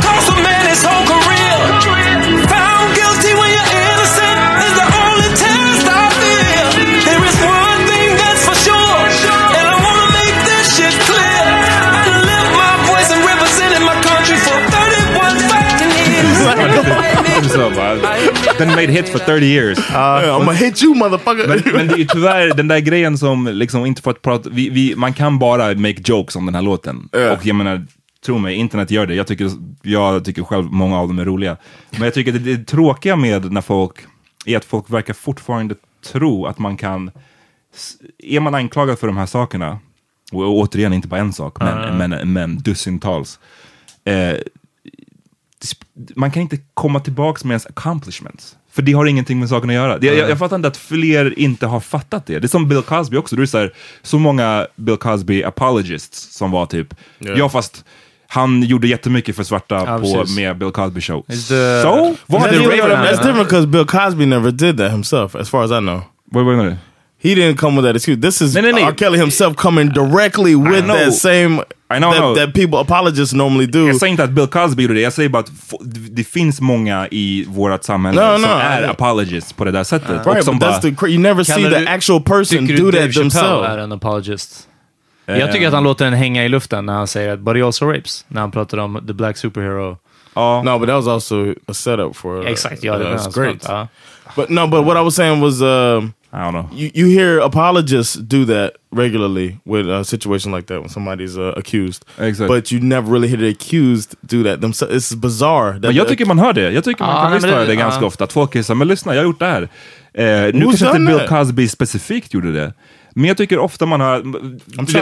[0.00, 1.21] Cost a man his whole career.
[18.58, 19.78] Den made hits for 30 years.
[19.78, 21.48] I'm gonna hit you motherfucker.
[21.48, 24.50] Men, men det är ju tyvärr den där grejen som liksom inte får att prata,
[24.52, 27.08] vi, vi, man kan bara make jokes om den här låten.
[27.12, 27.32] Ja.
[27.32, 27.86] Och jag menar,
[28.26, 29.14] tro mig, internet gör det.
[29.14, 29.50] Jag tycker,
[29.82, 31.56] jag tycker själv många av dem är roliga.
[31.90, 33.94] Men jag tycker det, det tråkiga med när folk,
[34.46, 35.74] är att folk verkar fortfarande
[36.12, 37.10] tro att man kan,
[38.18, 39.78] är man anklagad för de här sakerna,
[40.32, 42.08] och återigen inte bara en sak, men, Ja.
[42.08, 43.38] men, men dussintals,
[44.04, 44.34] eh,
[46.16, 48.56] man kan inte komma tillbaka med ens accomplishments.
[48.72, 49.98] För det har ingenting med saken att göra.
[49.98, 52.38] Det, jag, jag fattar inte att fler inte har fattat det.
[52.38, 53.36] Det är som Bill Cosby också.
[53.36, 53.72] Det är så, här,
[54.02, 57.32] så många Bill Cosby apologists som var typ, Ja.
[57.36, 57.84] ja fast
[58.26, 61.22] han gjorde jättemycket för svarta Ja, på, med Bill Cosby show.
[61.28, 61.34] The-
[61.82, 62.16] so?
[62.26, 65.50] Vad That's hade different- Raven That's different because Bill Cosby never did that himself, as
[65.50, 66.00] far as I know.
[66.24, 66.76] Vad menar du?
[67.22, 68.20] He didn't come with that excuse.
[68.20, 68.78] This is No, no, no.
[68.86, 68.92] R.
[68.94, 71.62] Kelly himself coming directly with that same
[71.94, 72.34] I know, that, know.
[72.36, 73.86] that people apologists normally do.
[73.86, 75.50] Jag säger inte att Bill Cosby gjorde det, jag säger bara att
[76.10, 79.84] det finns många i vårt samhälle No, som no, är I- apologists på det där
[79.84, 80.26] sättet.
[80.26, 82.90] Right, och som but that's bara, the you never see the actual person do Dave
[82.92, 83.68] that Chappelle themselves.
[83.68, 84.68] är en apologist?
[85.26, 85.38] Eh.
[85.38, 87.64] Jag tycker att han låter den hänga i luften när han säger att but he
[87.64, 88.24] also rapes.
[88.28, 89.96] När han pratar om the black superhero.
[90.34, 90.62] ja.
[90.62, 93.64] No, but that was also a setup for uh, Exakt, ja det uh, it's great.
[93.68, 93.88] Ja.
[94.36, 96.68] But no, but what I was saying was, um, I don't know.
[96.72, 101.58] you you hear apologists do that regularly with a situation like that when somebody's uh,
[101.58, 102.04] accused.
[102.18, 102.48] Exakt.
[102.48, 104.94] But you never really hear the accused do that themselves.
[104.94, 105.72] It's bizarre.
[105.72, 106.70] That Men jag tycker man hör det.
[106.72, 108.06] Jag tycker man Ja, kan nej, visst höra det- det ganska ja.
[108.06, 108.24] ofta.
[108.24, 109.62] Att folk är men lyssna, jag har gjort det här.
[110.14, 111.28] Eh, nu kanske inte Bill?
[111.28, 112.72] Cosby specifikt gjorde det.
[113.14, 114.00] Men jag tycker ofta man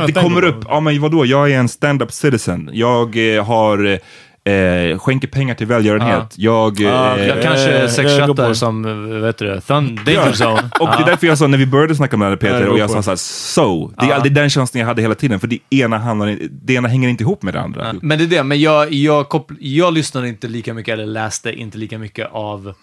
[0.01, 2.71] to det think kommer upp, ja men vadå, jag är en stand-up citizen.
[2.73, 3.99] Jag eh, har,
[4.45, 6.35] eh, skänker pengar till välgörenhet.
[6.37, 6.81] Jag...
[6.81, 9.61] Eh, Ah, Jag kanske eh, sexchattar som, eh, vet du
[9.97, 10.71] Danger Zone.
[10.81, 13.03] Och det är därför jag sa, när vi började snacka här Peter, och jag sa
[13.03, 13.93] såhär, so.
[13.99, 16.89] Det är aldrig den känslan jag hade hela tiden, för det ena, handlar, det ena
[16.89, 17.95] hänger inte ihop med det andra.
[18.03, 21.53] Men det är det, men jag, jag, koppl- jag lyssnade inte lika mycket, eller läste
[21.53, 22.75] inte lika mycket av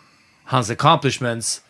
[0.45, 1.61] hans accomplishments.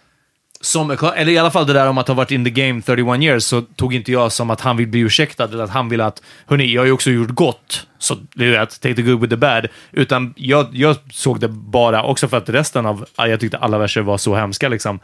[0.62, 3.22] Som, eller i alla fall det där om att ha varit in the game 31
[3.22, 6.01] years, så tog inte jag som att han vill bli ursäktad, eller att han vill
[6.01, 9.22] att, hörni, jag har ju också gjort gott, så det är att take the good
[9.22, 9.68] with the bad.
[9.91, 14.01] Utan jag, jag såg det bara, också för att resten av, jag tyckte alla verser
[14.01, 14.99] var så hemska liksom,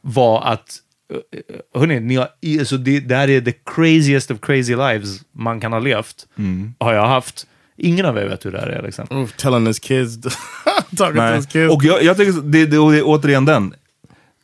[0.00, 0.78] var att
[1.12, 2.28] eh, Hörni, ni har,
[2.60, 6.26] alltså det, det här är the craziest of crazy lives man kan ha levt.
[6.78, 7.46] Har jag haft.
[7.76, 8.82] Ingen av er vet hur det här är.
[8.82, 9.06] Liksom.
[9.10, 10.18] Oof, telling his kids,
[10.96, 11.74] talking to his kids.
[11.74, 13.74] Och jag, jag tycker, det, det, det är återigen den,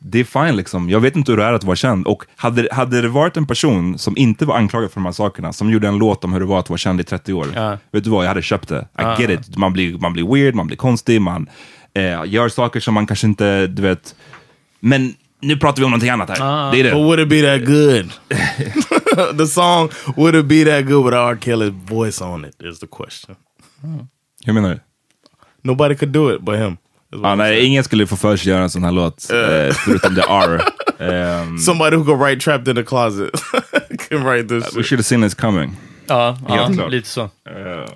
[0.03, 0.89] det är fine liksom.
[0.89, 2.07] Jag vet inte hur det är att vara känd.
[2.07, 5.53] Och hade, hade det varit en person som inte var anklagad för de här sakerna,
[5.53, 7.47] som gjorde en låt om hur det var att vara känd i 30 år.
[7.55, 7.77] Ja.
[7.91, 8.79] Vet du vad, jag hade köpt det.
[8.79, 9.17] I Ja.
[9.21, 9.57] get it.
[9.57, 11.49] Man blir, man blir weird, man blir konstig, man
[11.93, 14.15] eh, gör saker som man kanske inte, du vet.
[14.79, 16.71] Men nu pratar vi om någonting annat här.
[16.71, 17.03] Det är But det.
[17.03, 18.11] would it be that good?
[19.37, 21.35] the song, would it be that good with R.
[21.35, 23.35] Kelly's voice on it is the question.
[24.45, 24.79] Hur menar du?
[25.63, 26.77] Nobody could do it but him.
[27.13, 30.15] Ah, I'm nej, ingen skulle få för sig göra en sån här låt, eh, förutom
[30.15, 30.61] The R.
[30.99, 33.29] Um, Somebody who could write Trapped in the Closet
[34.09, 34.85] can write this we shit.
[34.85, 35.71] should have seen this coming.
[36.07, 37.29] Ja, ja lite så.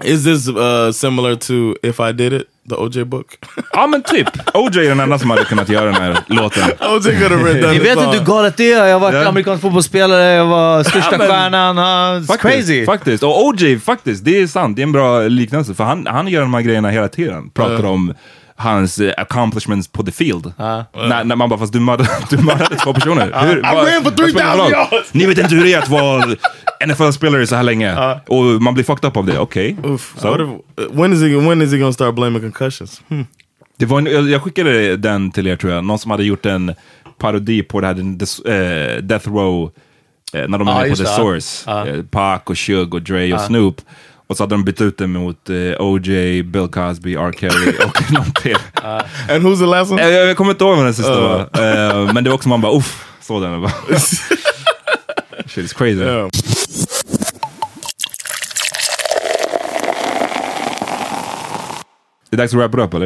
[0.04, 3.26] Is this uh, similar to If I Did It, the OJ book?
[3.72, 4.28] Ja men typ.
[4.54, 6.64] OJ är den enda som hade kunnat göra den här låten.
[6.80, 8.86] OJ could have written Ni vet inte hur galet det är.
[8.86, 9.28] Jag varit Ja.
[9.28, 11.78] amerikansk fotbollsspelare, jag var största Ja, men- stjärnan.
[11.78, 12.86] Uh, it's Faktiskt, crazy.
[12.86, 13.24] Faktiskt.
[13.24, 14.76] Och OJ, faktiskt, det är sant.
[14.76, 15.74] Det är en bra liknelse.
[15.74, 17.50] För han, han gör de här grejerna hela tiden.
[17.50, 18.14] Pratar om
[18.58, 20.54] hans eh, accomplishments på the field.
[20.58, 23.26] När, när man bara, fast du mördade, du mördade två personer.
[23.48, 24.72] Hur, vad- ran for vad spelar det 3000 roll?
[24.72, 25.14] yards.
[25.14, 26.26] Ni vet inte hur det är att vara
[26.88, 27.96] NFL-spelare så här länge.
[28.28, 29.40] Och man blir fucked up av det.
[29.40, 29.78] Okej.
[30.18, 30.30] Så.
[30.30, 30.60] What if-
[30.92, 31.50] when is he?
[31.50, 33.02] When is he gonna start blaming concussions?
[33.08, 33.26] Hmm.
[33.78, 35.84] Det var en, jag, skickade den till er tror jag.
[35.84, 36.76] Någon som hade gjort en
[37.18, 39.72] parodi på det här, eh, Death Row,
[40.34, 41.06] eh, när de Ja, med på The.
[41.06, 41.72] Source.
[41.72, 43.76] Eh, Pac och Suge och Dre och Snoop.
[44.28, 47.32] Och så hade de bytt ut det mot eh, OJ, Bill Cosby, R.
[47.40, 48.58] Kelly och någon till.
[49.30, 50.02] And who's the last one?
[50.02, 51.40] Eh, jag, jag kommer inte ihåg vad den sista var.
[51.40, 53.72] Eh, men det var också man bara, uff, så den och bara.
[55.48, 56.02] Shit is crazy.
[56.02, 56.30] Yeah.
[62.30, 63.06] Det är dags att wrappa upp eller?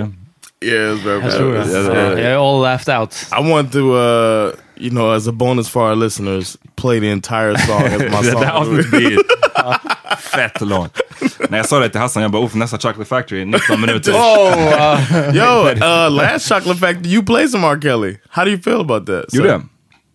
[0.61, 1.31] Yeah, it's very Jag bad.
[1.31, 1.71] tror det.
[1.71, 2.31] Yeah, yeah.
[2.31, 3.15] Jag all laughed out.
[3.39, 7.55] I want to, uh, you know, as a bonus for our listeners, play the entire
[7.57, 8.41] song as my Det song.
[8.41, 9.17] där avsnittet blir
[10.17, 10.99] fett långt.
[11.49, 14.11] När jag sa det till Hassan, jag bara, "Uff, nästa Chocolate Factory, 19 minuter.
[14.11, 17.79] Oh, uh, yo, uh, last Chocolate Factory, you play some R.
[17.81, 18.17] Kelly.
[18.29, 19.33] How do you feel about that?
[19.33, 19.61] Gjorde jag?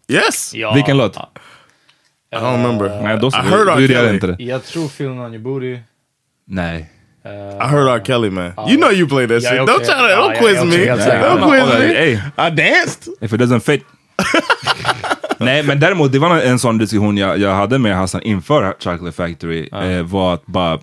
[0.09, 0.55] Yes.
[0.75, 1.17] Vilken låt?
[1.17, 3.01] I don't remember.
[3.03, 3.81] Nej, då, I heard då R.
[3.81, 4.15] gjorde jag Kelly.
[4.15, 4.37] inte det.
[4.45, 5.79] Jag tror Feeling on your booty.
[6.49, 6.91] Nej.
[7.61, 8.03] I heard R.
[8.05, 8.53] Kelly, man.
[8.69, 9.61] you know you play that Yeah, shit.
[9.61, 9.75] okay.
[9.75, 10.75] Don't try to, don't yeah, quiz yeah, me.
[10.75, 11.37] okay, yeah, yeah.
[11.37, 11.95] Don't quiz me.
[11.95, 12.12] hey.
[12.39, 13.09] I danced.
[13.21, 13.83] If it doesn't fit.
[15.39, 19.12] Nej, men däremot, det var en sån diskussion jag, jag hade med Hassan inför Chocolate
[19.17, 19.69] Factory.
[19.73, 20.79] Eh, var att bara...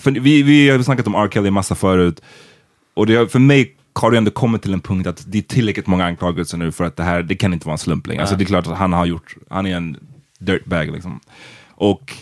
[0.00, 1.28] För vi, vi har snackat om R.
[1.32, 2.20] Kelly massa förut.
[2.94, 5.86] Och det, för mig har det ändå kommit till en punkt att det är tillräckligt
[5.86, 8.20] många anklagelser nu för att det här, det kan inte vara en slump längre.
[8.22, 9.96] Alltså det är klart att han har gjort, han är en
[10.38, 11.20] dirtbag liksom.
[11.74, 12.12] Och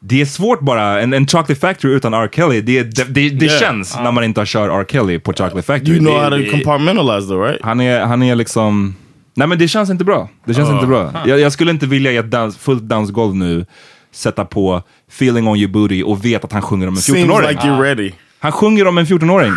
[0.00, 2.28] det är svårt bara, en, en Chocolate Factory utan R.
[2.32, 3.60] Kelly, det, det, det, det Yeah.
[3.60, 4.84] känns när man inte har kört R.
[4.92, 5.92] Kelly på Chocolate Factory.
[5.96, 7.60] You know Det- how to compartmentalize though, right?
[7.62, 8.94] han är, han är liksom...
[9.34, 10.28] Nej men det känns inte bra.
[10.44, 10.74] Det känns Oh.
[10.74, 11.12] inte bra.
[11.26, 13.66] Jag, jag skulle inte vilja i ett dans, fullt dansgolv nu
[14.12, 17.48] sätta på Feeling on your booty och vet att han sjunger om en Seems 14-åring.
[17.48, 18.12] like you're ready.
[18.38, 19.52] Han sjunger om en 14-åring.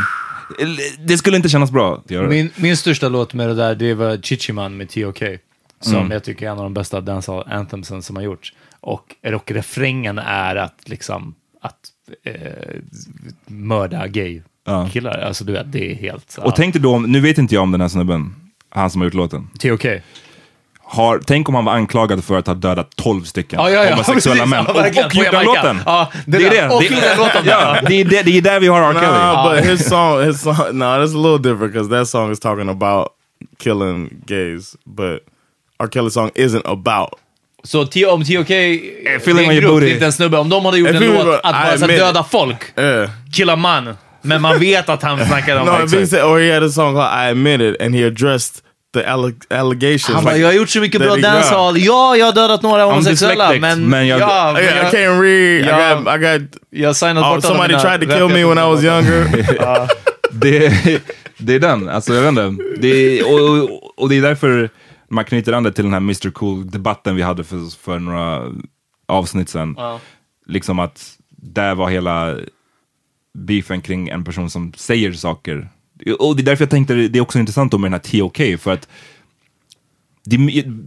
[1.08, 2.28] Det skulle inte kännas bra att göra.
[2.28, 5.26] Min, min största låt med det där, det var Chichiman med T.O.K.
[5.82, 6.12] Som Mm.
[6.12, 8.54] jag tycker är en av de bästa dancehall anthemsen som har gjorts.
[8.80, 11.76] Och rockrefrängen är att liksom, att
[12.26, 12.34] eh,
[13.48, 14.90] mörda gay Ja.
[14.94, 15.18] killar.
[15.20, 16.38] Alltså du vet, det är helt...
[16.42, 18.36] Och tänk dig då, nu vet inte jag om den här snubben,
[18.70, 19.50] han som har gjort låten.
[19.60, 19.90] T.O.K.
[20.90, 23.92] Har, tänk om han var anklagad för att ha dödat 12 stycken Ja, ja, ja,
[23.92, 24.50] homosexuella precis.
[24.50, 24.66] män.
[24.68, 25.80] Ja, och, och gjort den låten.
[25.86, 26.76] Ja, det det är det.
[26.76, 27.42] Och det, låten.
[27.46, 28.94] ja, det, är det, det är där vi har R.
[28.94, 29.08] Kelly.
[29.08, 32.40] Nah, but his song, his song, no, that's a little different because that song is
[32.40, 33.08] talking about
[33.64, 35.20] killing gays, but
[35.80, 35.88] R.
[35.88, 37.10] Kelly's song isn't about.
[37.64, 38.48] Så T- om T.O.K.
[38.54, 39.86] det är en grupp, booty.
[39.86, 40.38] det är inte en snubbe.
[40.38, 43.10] Om de hade gjort If en låt att bara döda folk, Yeah.
[43.34, 43.98] killa man.
[44.22, 45.66] Men man vet att han snackar om...
[45.66, 46.10] No, he exakt.
[46.10, 48.64] said, or he had a song called "I Admit It" and he addressed
[48.94, 50.16] the alle- allegations.
[50.16, 51.78] Han bara, like- jag har gjort så mycket bra dancehall.
[51.78, 53.90] Ja, jag har dödat några homosexuella, men...
[53.90, 55.66] men jag- ja, men Yeah, I jag, can't read.
[55.66, 55.92] Ja.
[55.92, 56.58] I got, I got.
[56.70, 59.28] jag har signat Oh, bort somebody tried to kill me when I was younger.
[60.32, 61.02] det,
[61.38, 62.64] det är den, alltså jag vet inte.
[62.82, 64.70] Det är, och, och, och det är därför
[65.10, 68.42] man knyter an det till den här Mr Cool-debatten vi hade för, för några
[69.08, 69.76] avsnitt sedan.
[69.78, 70.00] Ja.
[70.48, 72.36] Liksom att där var hela
[73.38, 75.70] beefen kring en person som säger saker.
[76.20, 78.62] Och det är därför jag tänkte det är också intressant då med den här TOK,
[78.62, 78.88] för att
[80.24, 80.38] det,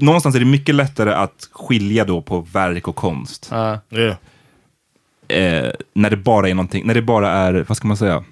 [0.00, 3.48] någonstans är det mycket lättare att skilja då på verk och konst.
[3.50, 3.80] Ja.
[3.90, 4.16] Yeah.
[5.28, 8.24] Eh, när det bara är någonting, när det bara är, vad ska man säga?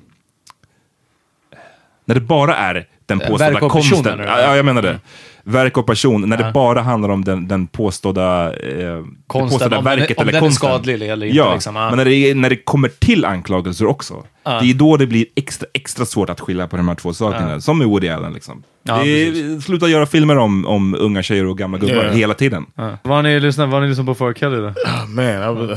[2.09, 4.19] När det bara är den Eh, påstådda verk och person, konsten.
[4.19, 4.25] du?
[4.25, 4.99] Ja, ja, jag menar det.
[5.45, 6.47] Verk och person, när Ja.
[6.47, 10.19] det bara handlar om den, den påstådda, eh, det Konsten, påstådda om den är- verket
[10.19, 10.69] om eller den är konsten.
[10.69, 11.89] skadlig eller inte, Ja, liksom, ja.
[11.89, 14.25] men när det, är- när det kommer till anklagelser också.
[14.45, 14.61] Ja.
[14.63, 17.51] Det är då det blir extra, extra svårt att skilja på de här två sakerna.
[17.53, 17.61] Ja.
[17.61, 18.33] Som med Woody Allen.
[18.33, 18.63] Liksom.
[18.83, 22.11] Ja, det är, sluta göra filmer om, om unga tjejer och gamla gubbar Ja.
[22.11, 22.67] hela tiden.
[22.75, 22.99] Ja.
[23.03, 24.67] Vad har ni lyssnat, vad ni lyssnat på för Kelly då?
[24.67, 25.77] Oh, man, I yeah, our love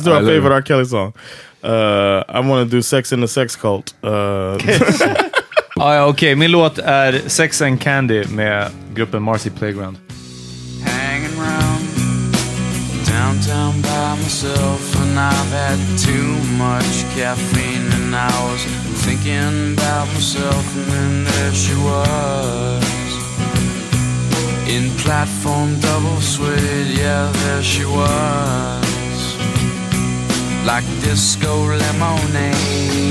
[0.00, 0.44] favorite it.
[0.44, 0.62] R.
[0.66, 1.12] Kelly song.
[1.64, 4.10] Uh, I want to do "Sex in the Sex Cult." Uh,
[5.80, 6.34] Ah, ja, Okej, okay.
[6.36, 9.96] min låt är Sex and Candy med gruppen Marcy Playground.
[10.84, 11.84] hanging round
[13.06, 18.62] downtown by myself and I've had too much caffeine and I was
[19.04, 22.84] thinking about myself and then there she was
[24.68, 29.36] in platform double suede yeah there she was
[30.66, 33.07] like disco lemonade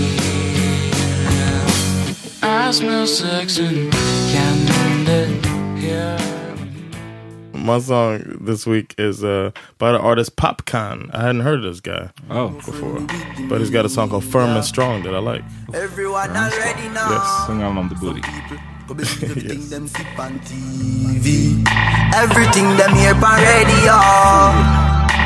[7.53, 11.09] my song this week is uh, by the artist Popcon.
[11.13, 12.49] I hadn't heard of this guy Oh.
[12.49, 12.99] before,
[13.47, 15.43] but he's got a song called "Firm and Strong" that I like.
[15.74, 17.07] Everyone already know.
[17.07, 17.28] Yes.
[17.47, 18.22] Sjunger han om the booty.
[18.89, 21.63] Everything them see on TV.
[22.15, 23.95] Everything them hear on radio.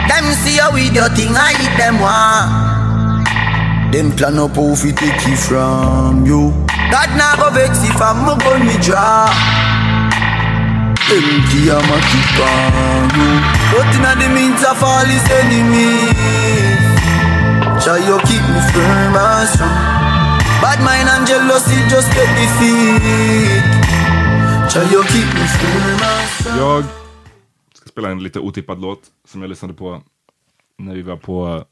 [0.10, 2.50] Them see how we do thing I eat them one.
[3.92, 6.54] Them plan up how we take it from you.
[6.92, 9.32] God now go vex if I'm a gun me draw.
[11.12, 13.08] Empty I'm a keep on.
[13.72, 16.92] But in the means of all his enemies.
[17.84, 20.40] Try you keep me firm and strong.
[20.62, 23.64] Bad mind and jealousy just get defeat.
[24.72, 26.58] Try you keep me firm and strong.
[26.60, 26.84] Jag
[27.74, 30.02] ska spela en lite otippad låt som jag lyssnade på
[30.78, 31.66] när vi var på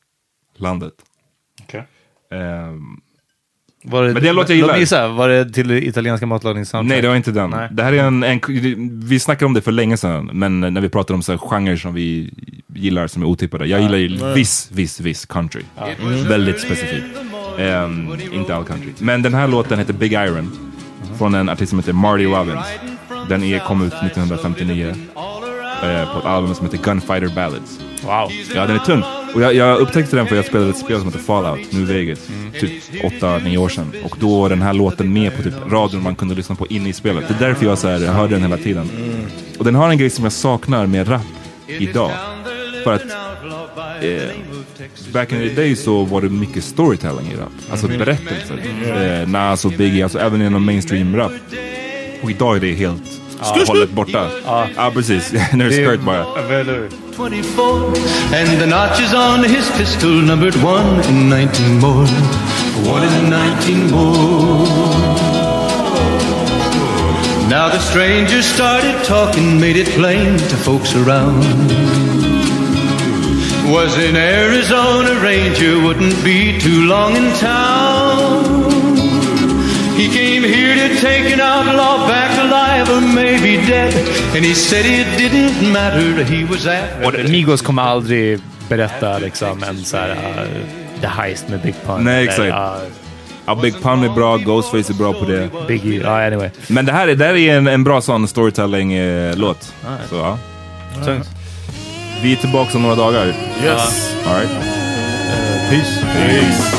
[0.55, 0.93] landet.
[1.61, 1.87] Okej.
[2.31, 3.01] Ehm,
[3.83, 4.77] Var det, Men det är en låt jag gillar.
[4.77, 6.89] gissa, var det till italienska matlagningssoundtrack?
[6.89, 7.49] nej, det var inte den.
[7.49, 7.67] Nej.
[7.71, 8.39] Det här är en, en,
[9.03, 11.75] vi snackade om det för länge sedan, men när vi pratar om så här genrer
[11.77, 12.33] som vi
[12.73, 13.65] gillar som är otippade.
[13.65, 15.61] Jag gillar ju viss, viss, viss country.
[16.27, 17.05] Väldigt specifikt.
[17.59, 18.89] Ehm, inte all country.
[18.99, 20.51] Men den här låten heter Big Iron.
[21.17, 22.65] Från en artist som heter Marty Robbins.
[23.29, 24.87] Den är, kom ut 1959.
[25.83, 27.79] eh, på ett album som heter Gunfighter Ballads.
[28.03, 28.31] Wow.
[28.55, 29.03] Ja, den är tung.
[29.35, 32.19] Och jag, jag upptäckte den för jag spelade ett spel som heter Fallout, i Vegas.
[32.59, 32.71] Typ
[33.21, 33.91] 8-9 år sedan.
[34.03, 36.89] Och då var den här låten med på typ radion man kunde lyssna på inne
[36.89, 37.23] i spelet.
[37.27, 38.89] Det är därför jag, så här, jag hörde den hela tiden.
[39.57, 41.21] Och den har en grej som jag saknar med rap
[41.67, 42.11] idag.
[42.83, 43.03] För att
[44.01, 44.29] eh,
[45.13, 47.51] back in the day så var det mycket storytelling i rap.
[47.71, 48.59] Alltså berättelser.
[49.21, 51.31] Eh, Nas och Biggie, alltså även inom mainstream rap.
[52.23, 54.27] Och idag är det helt Ah, ja, hållet borta.
[54.45, 55.31] Ja, ja precis.
[55.53, 56.25] nu är det skirt bara.
[57.15, 57.85] 24
[58.39, 62.07] and the notches on his pistol numbered one in 19 more.
[62.93, 65.29] One in 19 more.
[67.49, 71.43] Now the stranger started talking, made it plain to folks around.
[73.73, 78.69] Was in Arizona Ranger, wouldn't be too long in town.
[79.97, 82.28] He came here to take an outlaw back
[87.03, 92.03] Och Migos kommer aldrig berätta liksom en så här, uh, The Heist med Big Pun.
[92.03, 92.49] Nej, exakt.
[92.49, 92.71] Uh,
[93.45, 95.49] ja, Big Pun är bra, Ghostface är bra på det.
[95.67, 96.49] Biggie, ja anyway.
[96.67, 99.73] Men det här är, det här är en, en bra sån storytelling-låt.
[99.83, 100.09] Uh, right.
[100.09, 100.37] Så ja.
[101.05, 101.29] Right.
[102.23, 103.25] Vi är tillbaka om några dagar.
[103.63, 104.15] Yes.
[104.27, 104.51] All right.
[104.51, 106.05] Uh, peace.
[106.13, 106.78] Peace.